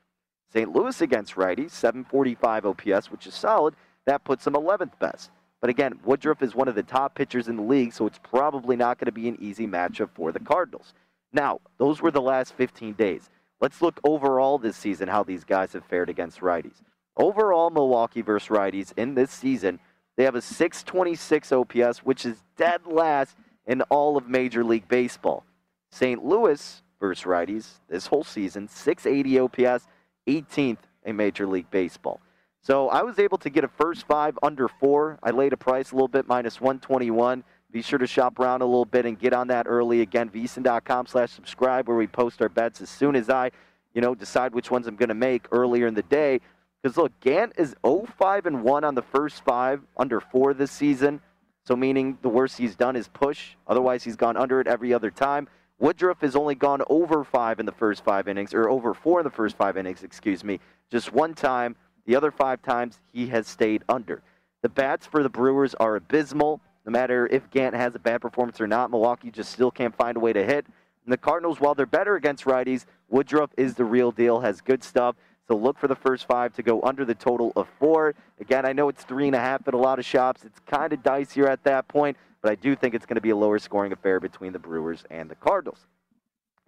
[0.53, 0.73] St.
[0.73, 3.75] Louis against righties, 745 OPS, which is solid.
[4.07, 5.31] That puts them 11th best.
[5.61, 8.77] But again, Woodruff is one of the top pitchers in the league, so it's probably
[8.77, 10.95] not going to be an easy matchup for the Cardinals.
[11.33, 13.29] Now, those were the last 15 days.
[13.61, 16.83] Let's look overall this season how these guys have fared against righties.
[17.17, 19.79] Overall, Milwaukee versus righties in this season,
[20.21, 25.47] they have a 626 OPS, which is dead last in all of Major League Baseball.
[25.91, 26.23] St.
[26.23, 29.87] Louis versus righties this whole season, 680 OPS,
[30.27, 32.21] 18th in Major League Baseball.
[32.61, 35.19] So I was able to get a first five under four.
[35.23, 37.43] I laid a price a little bit, minus 121.
[37.73, 40.03] Be sure to shop around a little bit and get on that early.
[40.03, 43.53] Again, vsin.com slash subscribe where we post our bets as soon as I,
[43.95, 46.43] you know, decide which ones I'm going to make earlier in the day.
[46.83, 51.21] Because look, Gant is 0-5 and 1 on the first five under four this season.
[51.65, 53.55] So meaning the worst he's done is push.
[53.67, 55.47] Otherwise, he's gone under it every other time.
[55.79, 59.25] Woodruff has only gone over five in the first five innings, or over four in
[59.25, 61.77] the first five innings, excuse me, just one time.
[62.07, 64.23] The other five times he has stayed under.
[64.63, 66.61] The bats for the Brewers are abysmal.
[66.85, 70.17] No matter if Gant has a bad performance or not, Milwaukee just still can't find
[70.17, 70.67] a way to hit.
[71.05, 74.83] And the Cardinals, while they're better against righties, Woodruff is the real deal, has good
[74.83, 75.17] stuff.
[75.51, 78.15] So look for the first five to go under the total of four.
[78.39, 80.45] Again, I know it's three and a half at a lot of shops.
[80.45, 83.31] It's kind of dicier at that point, but I do think it's going to be
[83.31, 85.89] a lower scoring affair between the Brewers and the Cardinals.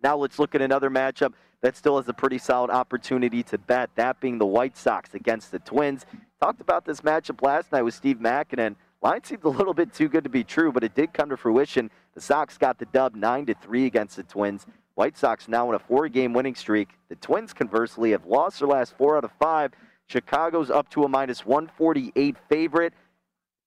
[0.02, 3.88] Now let's look at another matchup that still has a pretty solid opportunity to bet,
[3.94, 6.04] that being the White Sox against the Twins.
[6.40, 8.74] Talked about this matchup last night with Steve Makinen.
[9.00, 11.36] Line seemed a little bit too good to be true, but it did come to
[11.36, 11.88] fruition.
[12.14, 14.66] The Sox got the dub 9 to 3 against the Twins.
[14.94, 16.90] White Sox now in a four game winning streak.
[17.08, 19.72] The Twins, conversely, have lost their last four out of five.
[20.06, 22.92] Chicago's up to a minus 148 favorite.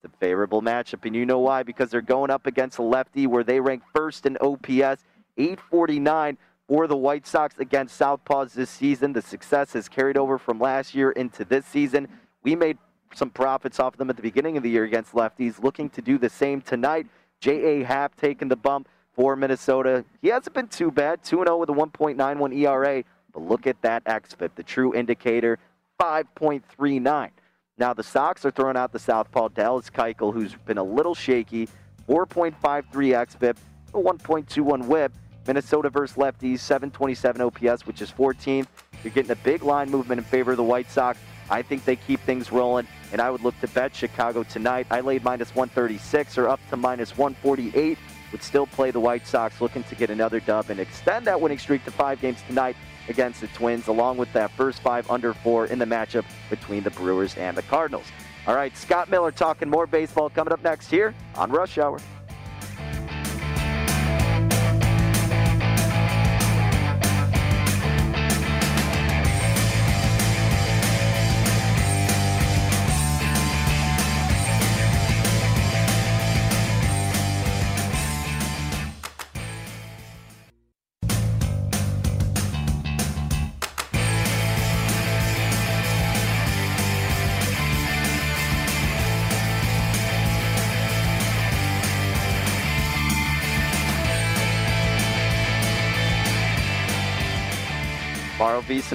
[0.04, 1.64] It's a favorable matchup, and you know why?
[1.64, 5.04] Because they're going up against a lefty where they rank first in OPS,
[5.38, 9.14] 849 for the White Sox against Southpaws this season.
[9.14, 12.08] The success has carried over from last year into this season.
[12.44, 12.78] We made
[13.14, 16.02] some profits off of them at the beginning of the year against lefties, looking to
[16.02, 17.08] do the same tonight.
[17.40, 17.84] J.A.
[17.84, 20.06] Happ taking the bump for Minnesota.
[20.22, 23.04] He hasn't been too bad, 2 0 with a 1.91 ERA.
[23.34, 25.60] But look at that XFIP, the true indicator,
[26.00, 27.32] 5.39.
[27.78, 31.68] Now, the Sox are throwing out the southpaw Dallas Keuchel, who's been a little shaky,
[32.08, 32.54] 4.53
[32.94, 33.58] XFIP,
[33.94, 35.12] a 1.21 whip.
[35.48, 38.68] Minnesota versus lefties, 727 OPS, which is 14th.
[39.04, 41.20] You're getting a big line movement in favor of the White Sox.
[41.50, 44.88] I think they keep things rolling, and I would look to bet Chicago tonight.
[44.90, 48.00] I laid minus 136 or up to minus 148
[48.36, 51.58] would still play the White Sox, looking to get another dub and extend that winning
[51.58, 52.76] streak to five games tonight
[53.08, 56.92] against the Twins, along with that first five under four in the matchup between the
[56.92, 58.08] Brewers and the Cardinals.
[58.46, 62.02] All right, Scott Miller talking more baseball coming up next here on Rush Hour.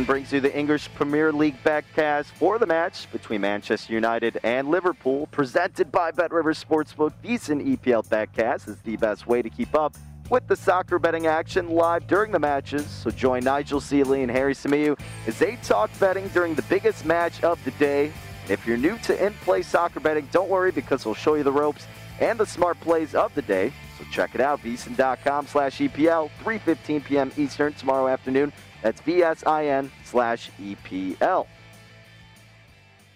[0.01, 4.69] VSiN brings you the English Premier League backcast for the match between Manchester United and
[4.69, 7.13] Liverpool, presented by Bet BetRivers Sportsbook.
[7.23, 9.95] VSiN EPL backcast is the best way to keep up
[10.31, 12.87] with the soccer betting action live during the matches.
[12.87, 17.43] So join Nigel Seeley and Harry Samiu as they talk betting during the biggest match
[17.43, 18.11] of the day.
[18.49, 21.87] If you're new to in-play soccer betting, don't worry because we'll show you the ropes
[22.21, 23.73] and the smart plays of the day.
[23.99, 27.33] So check it out, vsin.com slash EPL, 3.15 p.m.
[27.37, 28.51] Eastern tomorrow afternoon.
[28.83, 31.47] That's VSIN slash EPL.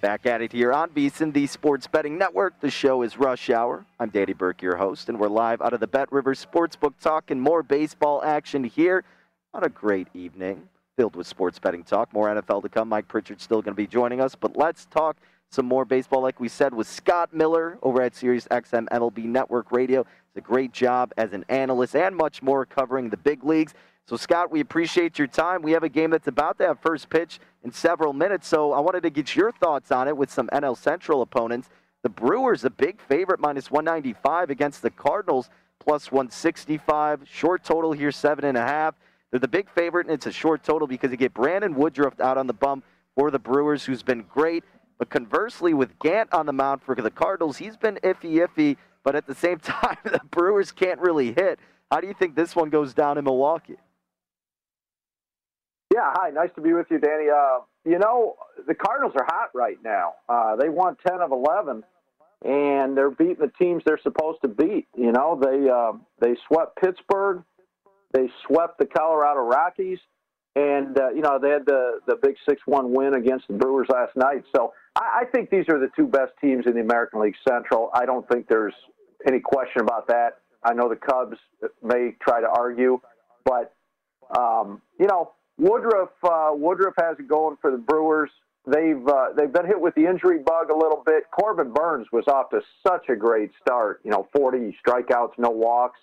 [0.01, 2.61] Back at it here on VSiN, the Sports Betting Network.
[2.61, 3.87] The show is Rush Hour.
[3.99, 7.41] I'm Danny Burke, your host, and we're live out of the Bet River Sportsbook talking
[7.41, 9.05] more baseball action here
[9.55, 12.13] on a great evening filled with sports betting talk.
[12.13, 12.89] More NFL to come.
[12.89, 15.17] Mike Pritchard's still going to be joining us, but let's talk
[15.51, 19.73] some more baseball, like we said, with Scott Miller over at Sirius XM MLB Network
[19.73, 20.01] Radio.
[20.01, 23.73] It's a great job as an analyst and much more covering the big leagues.
[24.07, 25.63] So, Scott, we appreciate your time.
[25.63, 28.81] We have a game that's about to have first pitch in several minutes, so I
[28.81, 31.71] wanted to get your thoughts on it with some NL Central opponents.
[32.03, 35.49] The Brewers, a big favorite, minus 195 against the Cardinals,
[35.81, 37.23] plus 165.
[37.27, 38.95] Short total here, seven and a half.
[39.31, 42.37] They're the big favorite, and it's a short total because you get Brandon Woodruff out
[42.37, 42.85] on the bump
[43.17, 44.65] for the Brewers, who's been great.
[44.99, 48.77] But conversely, with Gant on the mound for the Cardinals, he's been iffy, iffy.
[49.03, 51.59] But at the same time, the Brewers can't really hit.
[51.91, 53.79] How do you think this one goes down in Milwaukee?
[55.95, 56.31] Yeah, hi.
[56.31, 57.27] Nice to be with you, Danny.
[57.31, 58.35] Uh, you know,
[58.67, 60.15] the Cardinals are hot right now.
[60.29, 61.85] Uh, they won 10 of 11,
[62.45, 64.89] and they're beating the teams they're supposed to beat.
[64.97, 67.45] You know, they uh, they swept Pittsburgh.
[68.13, 70.01] They swept the Colorado Rockies,
[70.57, 74.17] and uh, you know they had the the big six-one win against the Brewers last
[74.17, 74.43] night.
[74.57, 77.91] So I, I think these are the two best teams in the American League Central.
[77.95, 78.75] I don't think there's
[79.29, 80.39] any question about that.
[80.65, 81.37] I know the Cubs
[81.85, 83.01] may try to argue,
[83.45, 83.73] but
[84.37, 88.31] um, you know Woodruff uh, Woodruff has it going for the Brewers.
[88.67, 91.25] They've uh, they've been hit with the injury bug a little bit.
[91.31, 94.01] Corbin Burnes was off to such a great start.
[94.05, 96.01] You know, 40 strikeouts, no walks.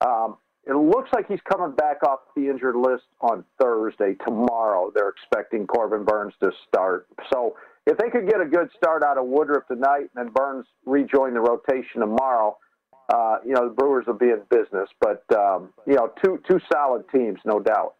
[0.00, 4.14] Um, it looks like he's coming back off the injured list on Thursday.
[4.24, 7.08] Tomorrow, they're expecting Corbin Burnes to start.
[7.32, 10.66] So if they could get a good start out of Woodruff tonight and then Burnes
[10.86, 12.56] rejoin the rotation tomorrow,
[13.12, 14.88] uh, you know the Brewers will be in business.
[15.00, 17.94] But um, you know, two two solid teams, no doubt.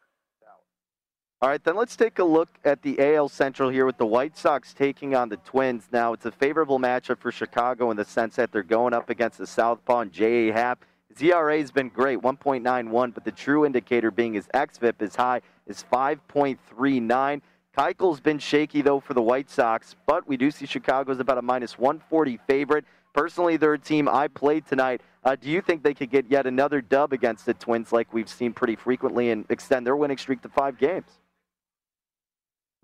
[1.43, 4.39] All right, then let's take a look at the AL Central here with the White
[4.39, 5.89] Sox taking on the Twins.
[5.91, 9.39] Now, it's a favorable matchup for Chicago in the sense that they're going up against
[9.39, 10.53] the Southpaw and J.A.
[10.53, 10.85] Happ.
[11.09, 15.41] His ERA has been great, 1.91, but the true indicator being his XFIP is high,
[15.67, 17.41] is 5.39.
[17.77, 21.43] Keuchel's been shaky, though, for the White Sox, but we do see Chicago's about a
[21.43, 22.85] minus 140 favorite.
[23.15, 25.01] Personally, they're a team I played tonight.
[25.25, 28.29] Uh, do you think they could get yet another dub against the Twins like we've
[28.29, 31.19] seen pretty frequently and extend their winning streak to five games?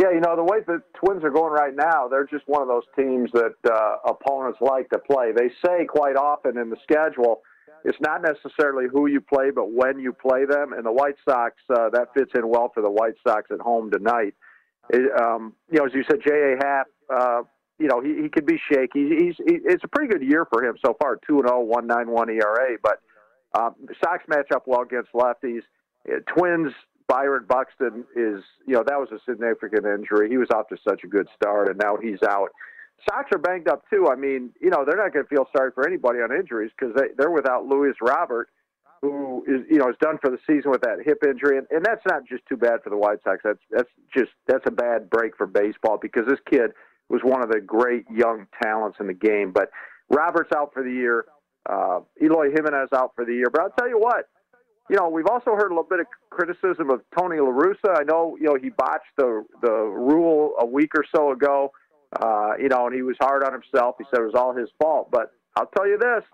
[0.00, 2.68] Yeah, you know, the way the Twins are going right now, they're just one of
[2.68, 5.32] those teams that uh, opponents like to play.
[5.34, 7.42] They say quite often in the schedule,
[7.84, 10.72] it's not necessarily who you play, but when you play them.
[10.72, 13.90] And the White Sox, uh, that fits in well for the White Sox at home
[13.90, 14.34] tonight.
[14.90, 16.56] It, um, you know, as you said, J.A.
[16.64, 17.42] Happ, uh,
[17.80, 19.08] you know, he, he could be shaky.
[19.08, 22.76] He's, he, it's a pretty good year for him so far 2 0, 191 ERA.
[22.80, 23.00] But
[23.58, 25.62] um, Sox match up well against lefties.
[26.34, 26.72] Twins
[27.09, 30.29] Byron Buxton is, you know, that was a significant injury.
[30.29, 32.51] He was off to such a good start, and now he's out.
[33.09, 34.09] Sox are banged up too.
[34.12, 36.94] I mean, you know, they're not going to feel sorry for anybody on injuries because
[36.94, 38.51] they, they're without Luis Robert,
[39.01, 41.85] who is, you know, is done for the season with that hip injury, and, and
[41.85, 43.40] that's not just too bad for the White Sox.
[43.42, 46.73] That's that's just that's a bad break for baseball because this kid
[47.09, 49.53] was one of the great young talents in the game.
[49.53, 49.71] But
[50.11, 51.25] Robert's out for the year.
[51.68, 53.47] Uh, Eloy Jimenez out for the year.
[53.51, 54.29] But I'll tell you what,
[54.88, 57.98] you know, we've also heard a little bit of criticism of Tony La Russa.
[57.98, 61.72] I know, you know, he botched the the rule a week or so ago.
[62.20, 63.96] Uh, you know, and he was hard on himself.
[63.98, 65.11] He said it was all his fault.
[65.11, 66.24] But I'll tell you this: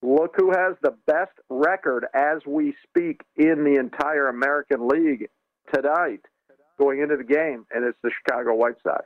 [0.00, 5.28] look who has the best record as we speak in the entire American League
[5.74, 6.20] tonight,
[6.78, 9.04] going into the game, and it's the Chicago White Sox.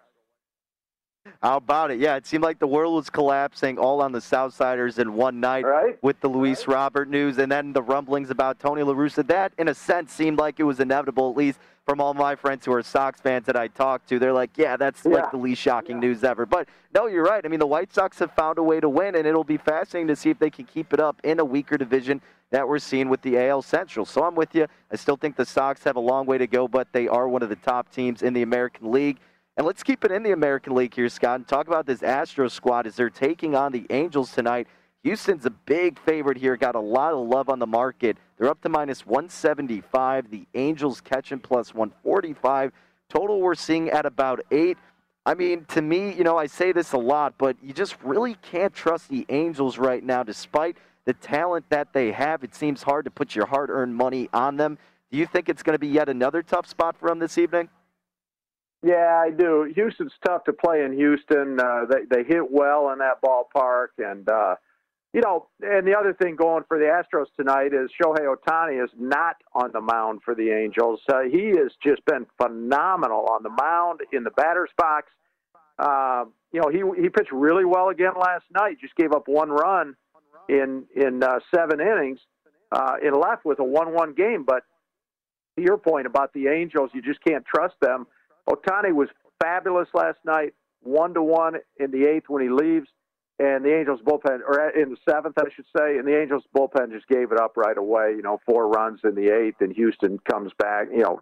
[1.43, 1.99] How about it?
[1.99, 5.65] Yeah, it seemed like the world was collapsing all on the Southsiders in one night
[5.65, 5.99] right?
[6.03, 9.27] with the Luis Robert news and then the rumblings about Tony La Russa.
[9.27, 12.65] That, in a sense, seemed like it was inevitable, at least from all my friends
[12.67, 14.19] who are Sox fans that I talked to.
[14.19, 15.12] They're like, yeah, that's Yeah.
[15.12, 16.45] like the least shocking news ever.
[16.47, 17.45] But no, you're right.
[17.45, 20.09] I mean, the White Sox have found a way to win, and it'll be fascinating
[20.09, 23.09] to see if they can keep it up in a weaker division that we're seeing
[23.09, 24.05] with the AL Central.
[24.07, 24.67] So I'm with you.
[24.91, 27.43] I still think the Sox have a long way to go, but they are one
[27.43, 29.19] of the top teams in the American League.
[29.57, 32.51] And let's keep it in the American League here, Scott, and talk about this Astros
[32.51, 34.69] squad as they're taking on the Angels tonight.
[35.03, 38.19] Houston's a big favorite here, got a lot of love on the market.
[38.37, 40.31] They're up to minus 175.
[40.31, 42.73] The Angels catching plus 145.
[43.09, 44.77] Total we're seeing at about eight.
[45.25, 48.37] I mean, to me, you know, I say this a lot, but you just really
[48.42, 52.45] can't trust the Angels right now, despite the talent that they have.
[52.45, 54.77] It seems hard to put your hard earned money on them.
[55.11, 57.71] Do you think it's going to be yet another tough spot for them this evening?
[58.83, 59.73] Yeah, I do.
[59.75, 61.59] Houston's tough to play in Houston.
[61.59, 64.57] Uh, they they hit well in that ballpark, and uh,
[65.12, 68.91] you know, and the other thing going for the Astros tonight is Shohei Ohtani is
[68.99, 71.01] not on the mound for the Angels.
[71.11, 75.11] Uh, he has just been phenomenal on the mound in the batter's box.
[75.79, 78.77] Uh, you know, he he pitched really well again last night.
[78.81, 79.97] Just gave up one run
[80.49, 82.21] in in uh, seven innings.
[82.71, 84.65] Uh, it left with a one-one game, but
[85.57, 88.07] to your point about the Angels, you just can't trust them.
[88.49, 89.09] Ohtani was
[89.43, 92.89] fabulous last night, one to one in the eighth when he leaves,
[93.39, 96.93] and the Angels bullpen, or in the seventh, I should say, and the Angels bullpen
[96.93, 98.15] just gave it up right away.
[98.17, 100.88] You know, four runs in the eighth, and Houston comes back.
[100.90, 101.21] You know,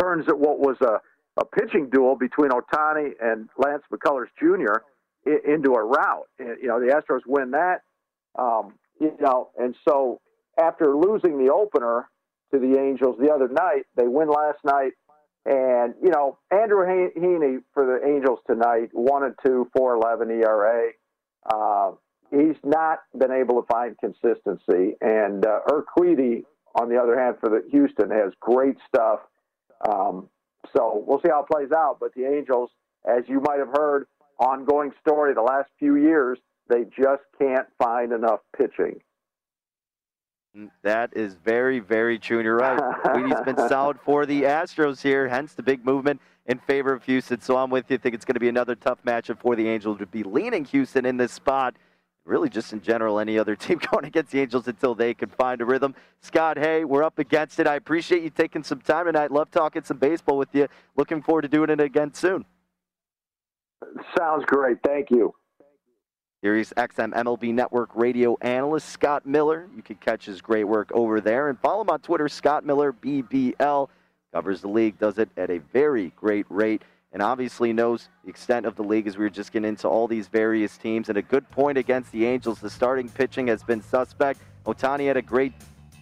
[0.00, 1.00] turns at what was a
[1.38, 4.82] a pitching duel between Ohtani and Lance McCullers Jr.
[5.24, 6.28] into a rout.
[6.38, 7.82] You know, the Astros win that.
[8.38, 10.20] Um, you know, and so
[10.60, 12.08] after losing the opener
[12.52, 14.92] to the Angels the other night, they win last night.
[15.48, 16.84] And you know, Andrew
[17.16, 20.90] Heaney for the Angels tonight, one and two, four eleven ERA.
[21.50, 21.92] Uh,
[22.30, 24.94] he's not been able to find consistency.
[25.00, 26.44] And uh, Urquidy,
[26.78, 29.20] on the other hand, for the Houston, has great stuff.
[29.88, 30.28] Um,
[30.76, 31.96] so we'll see how it plays out.
[31.98, 32.70] But the Angels,
[33.08, 34.06] as you might have heard,
[34.38, 36.38] ongoing story the last few years,
[36.68, 39.00] they just can't find enough pitching.
[40.82, 42.38] That is very, very true.
[42.38, 42.80] And you're right.
[43.14, 47.40] Weedy's been solid for the Astros here, hence the big movement in favor of Houston.
[47.40, 47.96] So I'm with you.
[47.96, 50.64] I think it's going to be another tough matchup for the Angels to be leaning
[50.66, 51.76] Houston in this spot.
[52.24, 55.60] Really, just in general, any other team going against the Angels until they can find
[55.60, 55.94] a rhythm.
[56.20, 57.66] Scott, hey, we're up against it.
[57.66, 59.30] I appreciate you taking some time tonight.
[59.30, 60.68] Love talking some baseball with you.
[60.96, 62.44] Looking forward to doing it again soon.
[64.16, 64.78] Sounds great.
[64.84, 65.34] Thank you.
[66.40, 69.68] Sirius XM MLB Network radio analyst Scott Miller.
[69.74, 72.92] You can catch his great work over there and follow him on Twitter, Scott Miller
[72.92, 73.88] BBL.
[74.32, 76.82] Covers the league, does it at a very great rate,
[77.12, 80.06] and obviously knows the extent of the league as we were just getting into all
[80.06, 81.08] these various teams.
[81.08, 82.60] And a good point against the Angels.
[82.60, 84.40] The starting pitching has been suspect.
[84.64, 85.54] Ohtani had a great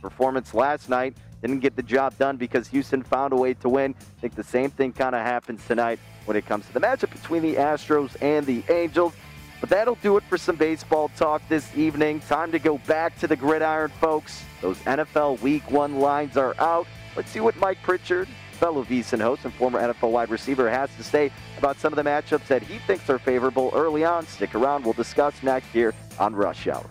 [0.02, 1.16] performance last night.
[1.40, 3.94] Didn't get the job done because Houston found a way to win.
[3.98, 7.12] I think the same thing kind of happens tonight when it comes to the matchup
[7.12, 9.14] between the Astros and the Angels.
[9.60, 12.20] But that'll do it for some baseball talk this evening.
[12.20, 14.44] Time to go back to the gridiron, folks.
[14.60, 16.86] Those NFL Week 1 lines are out.
[17.16, 21.02] Let's see what Mike Pritchard, fellow VSiN host and former NFL wide receiver, has to
[21.02, 24.26] say about some of the matchups that he thinks are favorable early on.
[24.26, 24.84] Stick around.
[24.84, 26.88] We'll discuss next here on Rush Hour.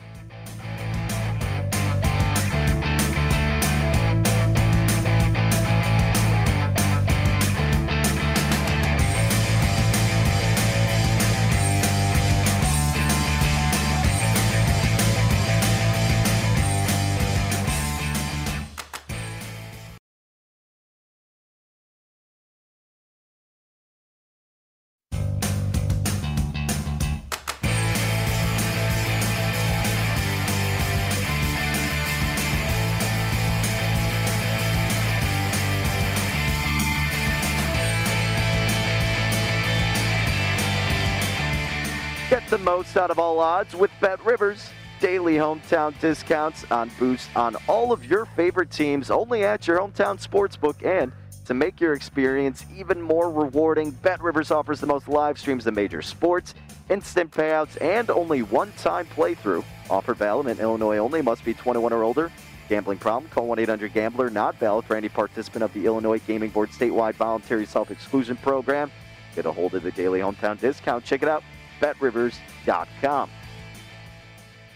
[42.35, 44.69] Get the most out of all odds with Bet Rivers.
[44.99, 50.21] Daily hometown discounts on boost on all of your favorite teams only at your hometown
[50.21, 50.85] sportsbook.
[50.85, 51.13] And
[51.45, 55.75] to make your experience even more rewarding, Bet Rivers offers the most live streams of
[55.75, 56.55] major sports,
[56.89, 59.63] instant payouts, and only one time playthrough.
[59.89, 62.33] Offer valid in Illinois only, must be 21 or older.
[62.67, 63.31] Gambling problem?
[63.31, 64.29] Call 1 800 Gambler.
[64.29, 68.91] Not valid for any participant of the Illinois Gaming Board statewide voluntary self exclusion program.
[69.35, 71.05] Get a hold of the daily hometown discount.
[71.05, 71.41] Check it out
[71.79, 73.29] betrivers.com.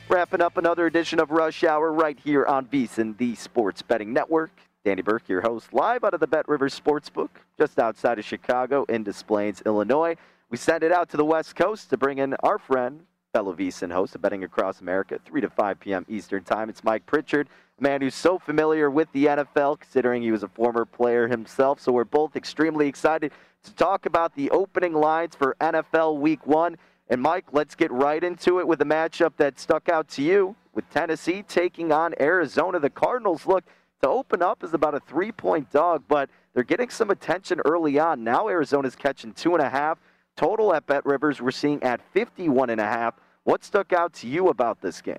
[0.10, 4.52] Wrapping up another edition of Rush Hour right here on VSiN, the Sports Betting Network.
[4.84, 7.30] Danny Burke, your host, live out of the Bet Rivers Sportsbook,
[7.60, 10.16] just outside of Chicago in Des Plaines, Illinois.
[10.50, 13.02] We send it out to the West Coast to bring in our friend,
[13.34, 16.06] fellow VSiN host of Betting Across America, 3 to 5 p.m.
[16.10, 16.70] Eastern Time.
[16.70, 20.48] It's Mike Pritchard, a man who's so familiar with the NFL, considering he was a
[20.48, 21.80] former player himself.
[21.80, 23.32] So we're both extremely excited
[23.64, 26.78] to talk about the opening lines for NFL Week 1.
[27.10, 30.56] And Mike, let's get right into it with a matchup that stuck out to you
[30.74, 32.80] with Tennessee taking on Arizona.
[32.80, 33.64] The Cardinals look
[34.04, 37.98] to open up as about a three point dog, but they're getting some attention early
[37.98, 38.24] on.
[38.24, 39.98] Now Arizona's catching two and a half.
[40.36, 43.16] Total at Bet Rivers, we're seeing at 51 and a half.
[43.44, 45.18] What stuck out to you about this game?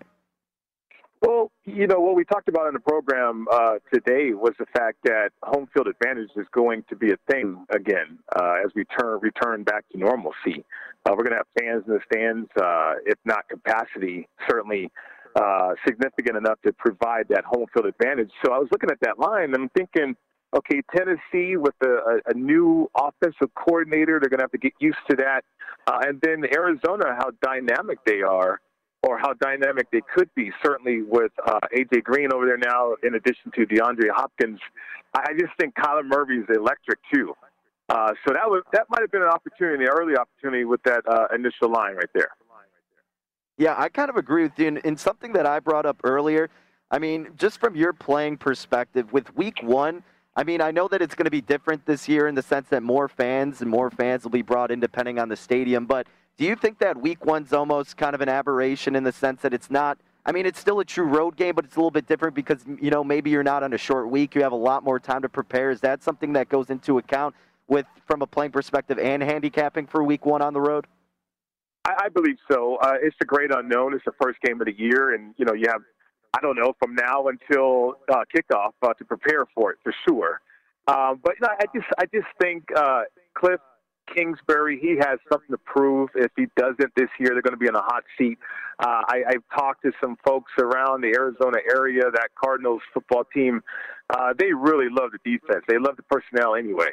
[1.21, 4.99] Well, you know, what we talked about in the program uh, today was the fact
[5.05, 9.21] that home field advantage is going to be a thing again uh, as we turn
[9.21, 10.65] return back to normalcy.
[11.11, 14.91] Uh, we're going to have fans in the stands, uh, if not capacity, certainly
[15.35, 18.31] uh, significant enough to provide that home field advantage.
[18.45, 20.15] So I was looking at that line and I'm thinking,
[20.57, 24.99] okay, Tennessee with a, a new offensive coordinator, they're going to have to get used
[25.09, 25.43] to that.
[25.87, 28.61] Uh, and then Arizona, how dynamic they are
[29.03, 30.53] or how dynamic they could be.
[30.63, 34.61] Certainly with uh, AJ Green over there now, in addition to DeAndre Hopkins,
[35.15, 37.35] I just think Kyler is electric too.
[37.91, 41.03] Uh, so that was that might have been an opportunity, an early opportunity with that
[41.09, 42.29] uh, initial line right there.
[43.59, 44.69] Yeah, I kind of agree with you.
[44.69, 46.49] In, in something that I brought up earlier,
[46.91, 50.03] I mean, just from your playing perspective, with Week One.
[50.37, 52.69] I mean, I know that it's going to be different this year in the sense
[52.69, 55.87] that more fans and more fans will be brought in depending on the stadium.
[55.87, 56.07] But
[56.39, 59.53] do you think that week one's almost kind of an aberration in the sense that
[59.53, 59.99] it's not?
[60.25, 62.65] I mean, it's still a true road game, but it's a little bit different because
[62.81, 64.37] you know maybe you're not on a short week.
[64.37, 65.71] You have a lot more time to prepare.
[65.71, 67.35] Is that something that goes into account
[67.71, 70.87] with from a playing perspective and handicapping for week one on the road?
[71.87, 72.77] I, I believe so.
[72.77, 73.95] Uh, it's a great unknown.
[73.95, 75.81] It's the first game of the year, and you know you have
[76.35, 80.41] I don't know from now until uh, kickoff uh, to prepare for it for sure.
[80.87, 83.03] Um, but you know, I just I just think uh,
[83.35, 83.61] Cliff
[84.15, 86.11] Kingsbury, he has something to prove.
[86.15, 88.39] If he doesn't this year, they're going to be in a hot seat.
[88.79, 93.63] Uh, I, I've talked to some folks around the Arizona area, that Cardinals football team.
[94.09, 95.65] Uh, they really love the defense.
[95.69, 96.91] They love the personnel anyway.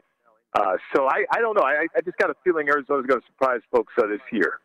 [0.58, 1.64] Uh, so I, I don't know.
[1.64, 4.60] I, I just got a feeling Arizona's going to surprise folks uh, this year.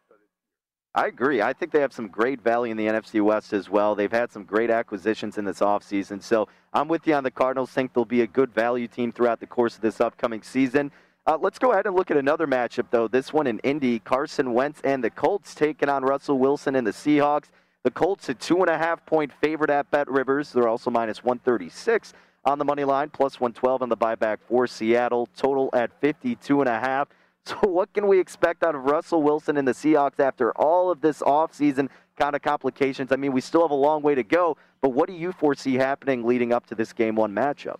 [0.94, 1.42] I agree.
[1.42, 3.94] I think they have some great value in the NFC West as well.
[3.94, 6.22] They've had some great acquisitions in this offseason.
[6.22, 7.70] So I'm with you on the Cardinals.
[7.70, 10.90] Think they'll be a good value team throughout the course of this upcoming season.
[11.26, 13.06] Uh, let's go ahead and look at another matchup, though.
[13.06, 13.98] This one in Indy.
[13.98, 17.48] Carson Wentz and the Colts taking on Russell Wilson and the Seahawks.
[17.84, 20.52] The Colts a two and a half point favorite at Bet Rivers.
[20.52, 22.12] They're also minus 136
[22.44, 25.28] on the money line, plus 112 on the buyback for Seattle.
[25.36, 27.08] Total at 52 and a half.
[27.44, 31.00] So, what can we expect out of Russell Wilson and the Seahawks after all of
[31.00, 33.10] this offseason kind of complications?
[33.10, 35.74] I mean, we still have a long way to go, but what do you foresee
[35.74, 37.78] happening leading up to this game one matchup?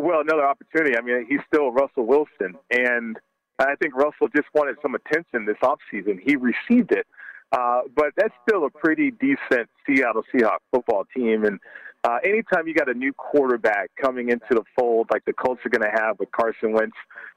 [0.00, 0.96] Well, another opportunity.
[0.96, 3.18] I mean, he's still Russell Wilson, and
[3.58, 6.20] I think Russell just wanted some attention this offseason.
[6.24, 7.08] He received it.
[7.52, 11.44] Uh, but that's still a pretty decent Seattle Seahawks football team.
[11.44, 11.58] And
[12.04, 15.68] uh, anytime you got a new quarterback coming into the fold, like the Colts are
[15.68, 16.96] going to have with Carson Wentz,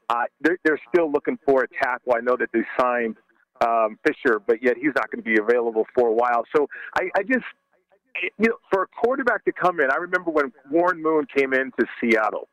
[0.09, 2.13] uh, they're, they're still looking for a tackle.
[2.15, 3.17] I know that they signed
[3.61, 6.43] um, Fisher, but yet he's not going to be available for a while.
[6.55, 7.45] So I, I just,
[8.21, 11.85] you know, for a quarterback to come in, I remember when Warren Moon came into
[11.99, 12.47] Seattle.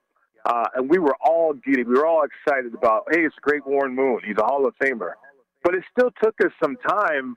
[0.44, 1.84] Uh, and we were all giddy.
[1.84, 4.20] We were all excited about, hey, it's great Warren Moon.
[4.24, 5.12] He's a Hall of Famer.
[5.62, 7.36] But it still took us some time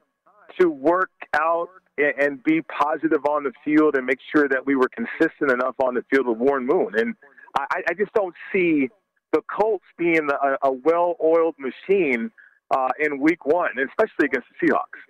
[0.59, 1.67] to work out
[1.97, 5.93] and be positive on the field and make sure that we were consistent enough on
[5.93, 6.91] the field with Warren Moon.
[6.95, 7.15] And
[7.55, 8.89] I, I just don't see
[9.31, 12.31] the Colts being a, a well-oiled machine
[12.71, 15.01] uh, in Week One, especially against the Seahawks.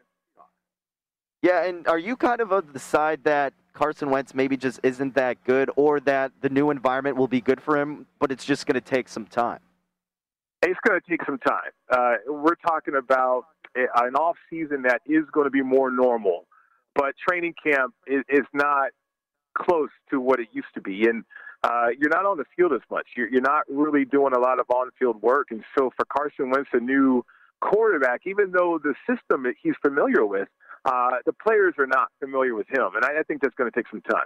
[1.42, 5.16] Yeah, and are you kind of of the side that Carson Wentz maybe just isn't
[5.16, 8.66] that good, or that the new environment will be good for him, but it's just
[8.66, 9.60] going to take some time?
[10.62, 11.72] It's going to take some time.
[11.92, 16.46] Uh, we're talking about an off season that is going to be more normal,
[16.96, 18.90] but training camp is, is not
[19.58, 21.24] close to what it used to be, and
[21.64, 23.08] uh, you're not on the field as much.
[23.16, 26.70] You're, you're not really doing a lot of on-field work, and so for Carson Wentz,
[26.74, 27.24] a new
[27.62, 30.50] quarterback, even though the system that he's familiar with,
[30.86, 33.76] uh, the players are not familiar with him, and I, I think that's going to
[33.76, 34.26] take some time.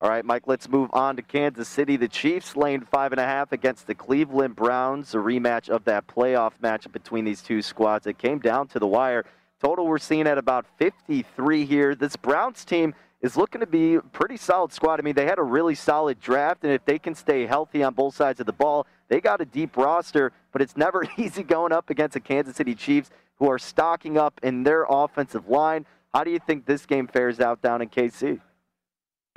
[0.00, 1.96] All right, Mike, let's move on to Kansas City.
[1.96, 6.08] The Chiefs laying five and a half against the Cleveland Browns, a rematch of that
[6.08, 8.08] playoff matchup between these two squads.
[8.08, 9.24] It came down to the wire.
[9.62, 11.94] Total we're seeing at about 53 here.
[11.94, 14.98] This Browns team is looking to be pretty solid squad.
[14.98, 17.94] I mean, they had a really solid draft, and if they can stay healthy on
[17.94, 21.70] both sides of the ball, they got a deep roster, but it's never easy going
[21.70, 25.86] up against the Kansas City Chiefs who are stocking up in their offensive line.
[26.12, 28.40] How do you think this game fares out down in KC?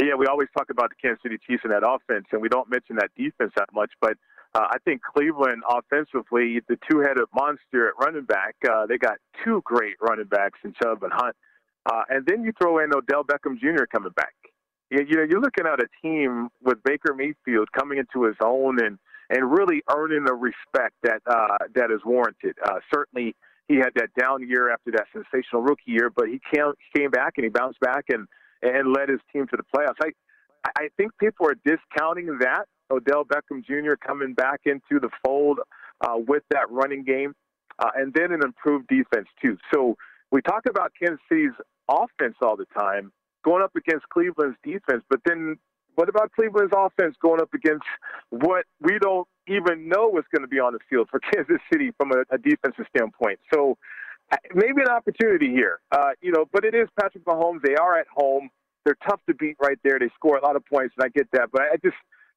[0.01, 2.69] Yeah, we always talk about the Kansas City Chiefs and that offense, and we don't
[2.69, 3.91] mention that defense that much.
[4.01, 4.17] But
[4.55, 9.61] uh, I think Cleveland offensively, the two-headed monster at running back, uh, they got two
[9.65, 11.35] great running backs in Chubb and Hunt.
[11.85, 13.83] Uh, and then you throw in Odell Beckham Jr.
[13.85, 14.33] coming back.
[14.89, 18.83] You, you know, you're looking at a team with Baker Mayfield coming into his own
[18.83, 18.97] and
[19.27, 22.55] and really earning the respect that uh, that is warranted.
[22.63, 23.35] Uh, certainly,
[23.67, 27.33] he had that down year after that sensational rookie year, but he came came back
[27.37, 28.27] and he bounced back and
[28.61, 29.97] and led his team to the playoffs.
[30.01, 30.11] I
[30.77, 33.95] I think people are discounting that Odell Beckham Jr.
[33.95, 35.59] coming back into the fold
[36.01, 37.33] uh, with that running game,
[37.79, 39.57] uh, and then an improved defense too.
[39.73, 39.95] So
[40.31, 41.53] we talk about Kansas City's
[41.89, 43.11] offense all the time
[43.43, 45.57] going up against Cleveland's defense, but then
[45.95, 47.85] what about Cleveland's offense going up against
[48.29, 51.91] what we don't even know is going to be on the field for Kansas City
[51.97, 53.39] from a, a defensive standpoint?
[53.53, 53.77] So
[54.53, 56.45] maybe an opportunity here, uh, you know.
[56.51, 57.61] But it is Patrick Mahomes.
[57.61, 58.49] They are at home.
[58.83, 59.97] They're tough to beat right there.
[59.99, 61.49] They score a lot of points, and I get that.
[61.51, 61.95] But I just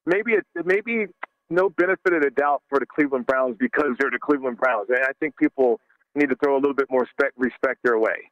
[0.08, 1.06] maybe it maybe
[1.50, 4.98] no benefit of the doubt for the Cleveland Browns because they're the Cleveland Browns, and
[4.98, 5.80] I think people
[6.14, 8.30] need to throw a little bit more respect, respect their way.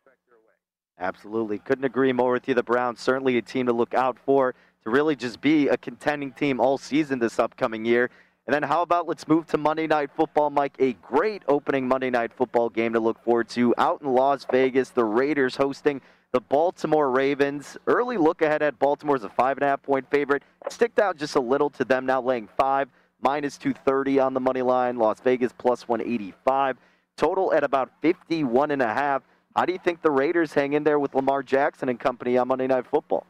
[0.98, 2.54] Absolutely, couldn't agree more with you.
[2.54, 4.54] The Browns certainly a team to look out for
[4.84, 8.10] to really just be a contending team all season this upcoming year.
[8.46, 10.76] And then how about let's move to Monday Night Football, Mike?
[10.78, 14.90] A great opening Monday Night Football game to look forward to out in Las Vegas.
[14.90, 16.00] The Raiders hosting
[16.32, 17.76] the Baltimore Ravens.
[17.86, 20.42] Early look ahead at Baltimore as a five and a half point favorite.
[20.68, 22.88] Sticked out just a little to them now laying five,
[23.20, 24.98] minus 230 on the money line.
[24.98, 26.76] Las Vegas plus 185.
[27.16, 29.22] Total at about 51 and a half.
[29.54, 32.48] How do you think the Raiders hang in there with Lamar Jackson and company on
[32.48, 33.26] Monday Night Football?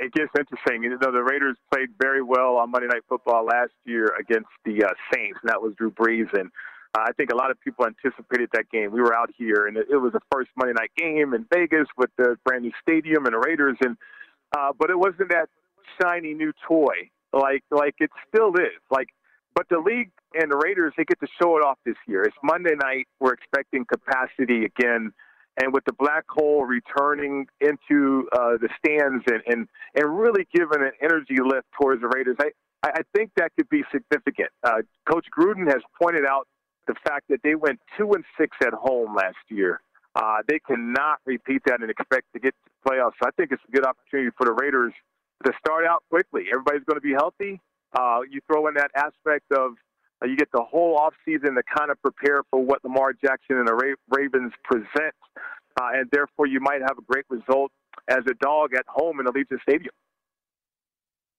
[0.00, 0.82] it gets interesting.
[0.82, 4.82] You know, the Raiders played very well on Monday Night Football last year against the
[4.84, 6.32] uh, Saints, and that was Drew Brees.
[6.32, 6.50] And
[6.94, 8.90] I think a lot of people anticipated that game.
[8.90, 12.10] We were out here, and it, was the first Monday night game in Vegas with
[12.18, 13.76] the brand new stadium and the Raiders.
[13.80, 13.96] And
[14.56, 15.48] uh, but it wasn't that
[16.02, 18.80] shiny new toy like like it still is.
[18.90, 19.08] Like,
[19.54, 22.22] but the league and the Raiders they get to show it off this year.
[22.22, 23.06] It's Monday night.
[23.20, 25.12] We're expecting capacity again
[25.60, 30.80] and with the black hole returning into uh, the stands and, and, and really giving
[30.80, 34.50] an energy lift towards the Raiders, I, I think that could be significant.
[34.62, 36.46] Uh, Coach Gruden has pointed out
[36.90, 39.80] the fact that they went two and six at home last year.
[40.16, 43.12] Uh, they cannot repeat that and expect to get to the playoffs.
[43.22, 44.92] So I think it's a good opportunity for the Raiders
[45.46, 46.46] to start out quickly.
[46.52, 47.60] Everybody's going to be healthy.
[47.96, 49.74] Uh, you throw in that aspect of
[50.20, 53.68] uh, you get the whole offseason to kind of prepare for what Lamar Jackson and
[53.68, 55.14] the Ra- Ravens present,
[55.80, 57.70] uh, and therefore you might have a great result
[58.08, 59.94] as a dog at home in Allegiant Stadium.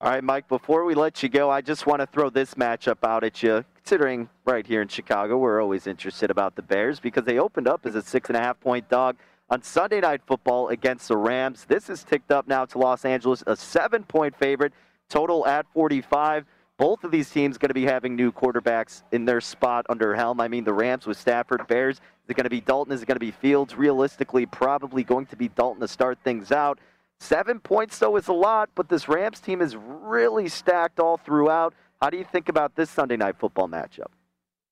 [0.03, 3.07] All right, Mike, before we let you go, I just want to throw this matchup
[3.07, 3.63] out at you.
[3.75, 7.85] Considering right here in Chicago, we're always interested about the Bears because they opened up
[7.85, 9.17] as a six and a half point dog
[9.51, 11.65] on Sunday Night Football against the Rams.
[11.65, 14.73] This is ticked up now to Los Angeles, a seven point favorite,
[15.07, 16.45] total at 45.
[16.79, 20.41] Both of these teams going to be having new quarterbacks in their spot under helm.
[20.41, 21.97] I mean, the Rams with Stafford, Bears.
[21.97, 22.91] Is it going to be Dalton?
[22.91, 23.75] Is it going to be Fields?
[23.75, 26.79] Realistically, probably going to be Dalton to start things out.
[27.21, 31.75] Seven points, though, is a lot, but this Rams team is really stacked all throughout.
[32.01, 34.09] How do you think about this Sunday night football matchup?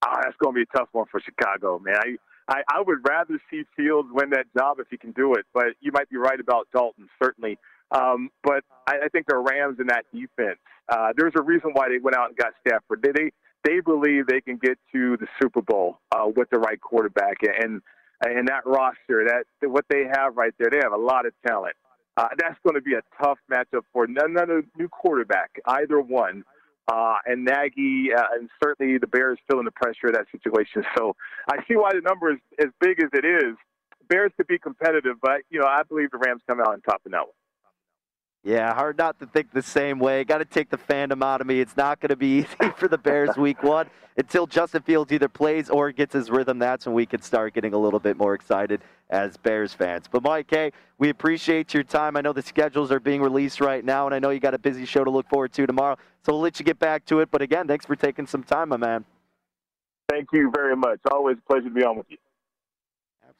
[0.04, 1.94] Oh, that's going to be a tough one for Chicago, man.
[1.94, 2.16] I,
[2.52, 5.66] I, I would rather see Fields win that job if he can do it, but
[5.80, 7.56] you might be right about Dalton, certainly.
[7.92, 11.88] Um, but I, I think the Rams in that defense, uh, there's a reason why
[11.88, 13.00] they went out and got Stafford.
[13.00, 13.30] They, they,
[13.62, 17.36] they believe they can get to the Super Bowl uh, with the right quarterback.
[17.42, 17.80] And,
[18.22, 21.76] and that roster, that what they have right there, they have a lot of talent.
[22.16, 26.44] Uh, that's going to be a tough matchup for none another new quarterback, either one.
[26.90, 30.82] Uh, and Nagy, uh, and certainly the Bears feeling the pressure of that situation.
[30.96, 31.14] So
[31.48, 33.56] I see why the number is as big as it is.
[34.08, 37.02] Bears could be competitive, but you know I believe the Rams come out on top
[37.06, 37.39] in that one.
[38.42, 40.24] Yeah, hard not to think the same way.
[40.24, 41.60] Got to take the fandom out of me.
[41.60, 45.28] It's not going to be easy for the Bears week one until Justin Fields either
[45.28, 46.58] plays or gets his rhythm.
[46.58, 48.80] That's when we can start getting a little bit more excited
[49.10, 50.06] as Bears fans.
[50.10, 52.16] But Mike, hey, we appreciate your time.
[52.16, 54.58] I know the schedules are being released right now, and I know you got a
[54.58, 55.96] busy show to look forward to tomorrow.
[56.24, 57.30] So we'll let you get back to it.
[57.30, 59.04] But again, thanks for taking some time, my man.
[60.08, 60.98] Thank you very much.
[61.10, 62.16] Always a pleasure to be on with you.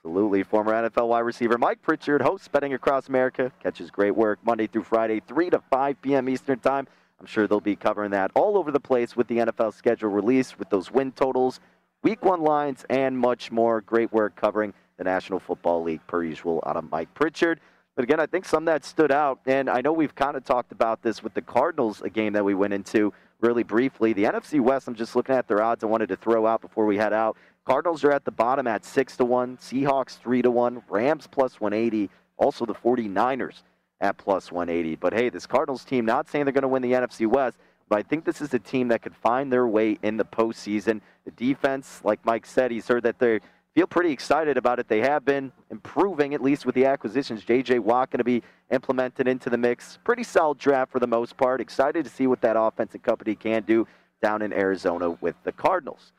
[0.03, 0.43] Absolutely.
[0.45, 3.53] Former NFL wide receiver Mike Pritchard hosts Betting Across America.
[3.63, 6.27] Catches great work Monday through Friday, 3 to 5 p.m.
[6.31, 6.87] Eastern Time.
[7.21, 10.59] I'm sure they'll be covering that all over the place with the NFL schedule release,
[10.59, 11.61] with those win totals,
[12.03, 13.83] week one lines, and much more.
[13.83, 17.61] Great work covering the National Football League, per usual, out of Mike Pritchard.
[17.95, 20.73] But again, I think some that stood out, and I know we've kind of talked
[20.73, 24.15] about this with the Cardinals, a game that we went into really briefly.
[24.15, 26.87] The NFC West, I'm just looking at their odds I wanted to throw out before
[26.87, 27.37] we head out.
[27.65, 31.61] Cardinals are at the bottom at 6 to 1, Seahawks 3 to 1, Rams plus
[31.61, 33.63] 180, also the 49ers
[34.01, 34.97] at plus 180.
[34.97, 37.57] But hey, this Cardinals team, not saying they're going to win the NFC West,
[37.89, 41.01] but I think this is a team that could find their way in the postseason.
[41.25, 43.41] The defense, like Mike said, he's heard that they
[43.75, 44.89] feel pretty excited about it.
[44.89, 47.45] They have been improving, at least with the acquisitions.
[47.45, 47.81] J.J.
[47.81, 49.99] Watt going to be implemented into the mix.
[50.05, 51.61] Pretty solid draft for the most part.
[51.61, 53.87] Excited to see what that offensive company can do
[54.23, 56.13] down in Arizona with the Cardinals.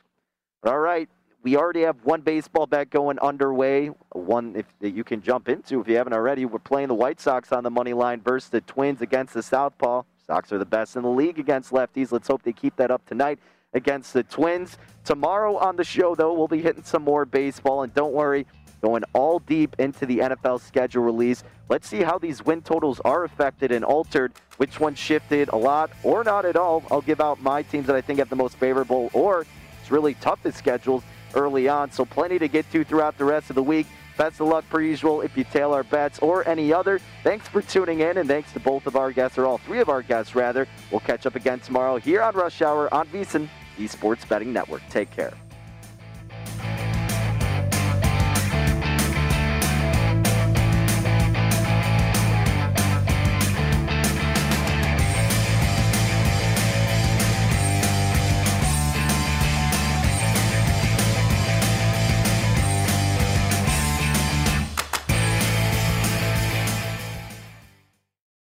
[0.64, 1.08] All right,
[1.42, 3.88] we already have one baseball bet going underway.
[4.12, 6.44] One if that you can jump into if you haven't already.
[6.44, 10.02] We're playing the White Sox on the money line versus the Twins against the Southpaw.
[10.26, 12.12] Sox are the best in the league against lefties.
[12.12, 13.40] Let's hope they keep that up tonight
[13.74, 14.78] against the Twins.
[15.04, 17.82] Tomorrow on the show, though, we'll be hitting some more baseball.
[17.82, 18.46] And don't worry,
[18.80, 21.42] going all deep into the NFL schedule release.
[21.68, 24.32] Let's see how these win totals are affected and altered.
[24.58, 26.84] Which one shifted a lot or not at all.
[26.88, 29.44] I'll give out my teams that I think have the most favorable or
[29.80, 31.02] it's really toughest schedules
[31.34, 31.90] early on.
[31.90, 33.86] So plenty to get to throughout the rest of the week.
[34.18, 37.00] Best of luck per usual if you tail our bets or any other.
[37.22, 39.88] Thanks for tuning in, and thanks to both of our guests, or all three of
[39.88, 40.68] our guests, rather.
[40.90, 44.82] We'll catch up again tomorrow here on Rush Hour on VSiN, the Sports Betting Network.
[44.90, 45.32] Take care.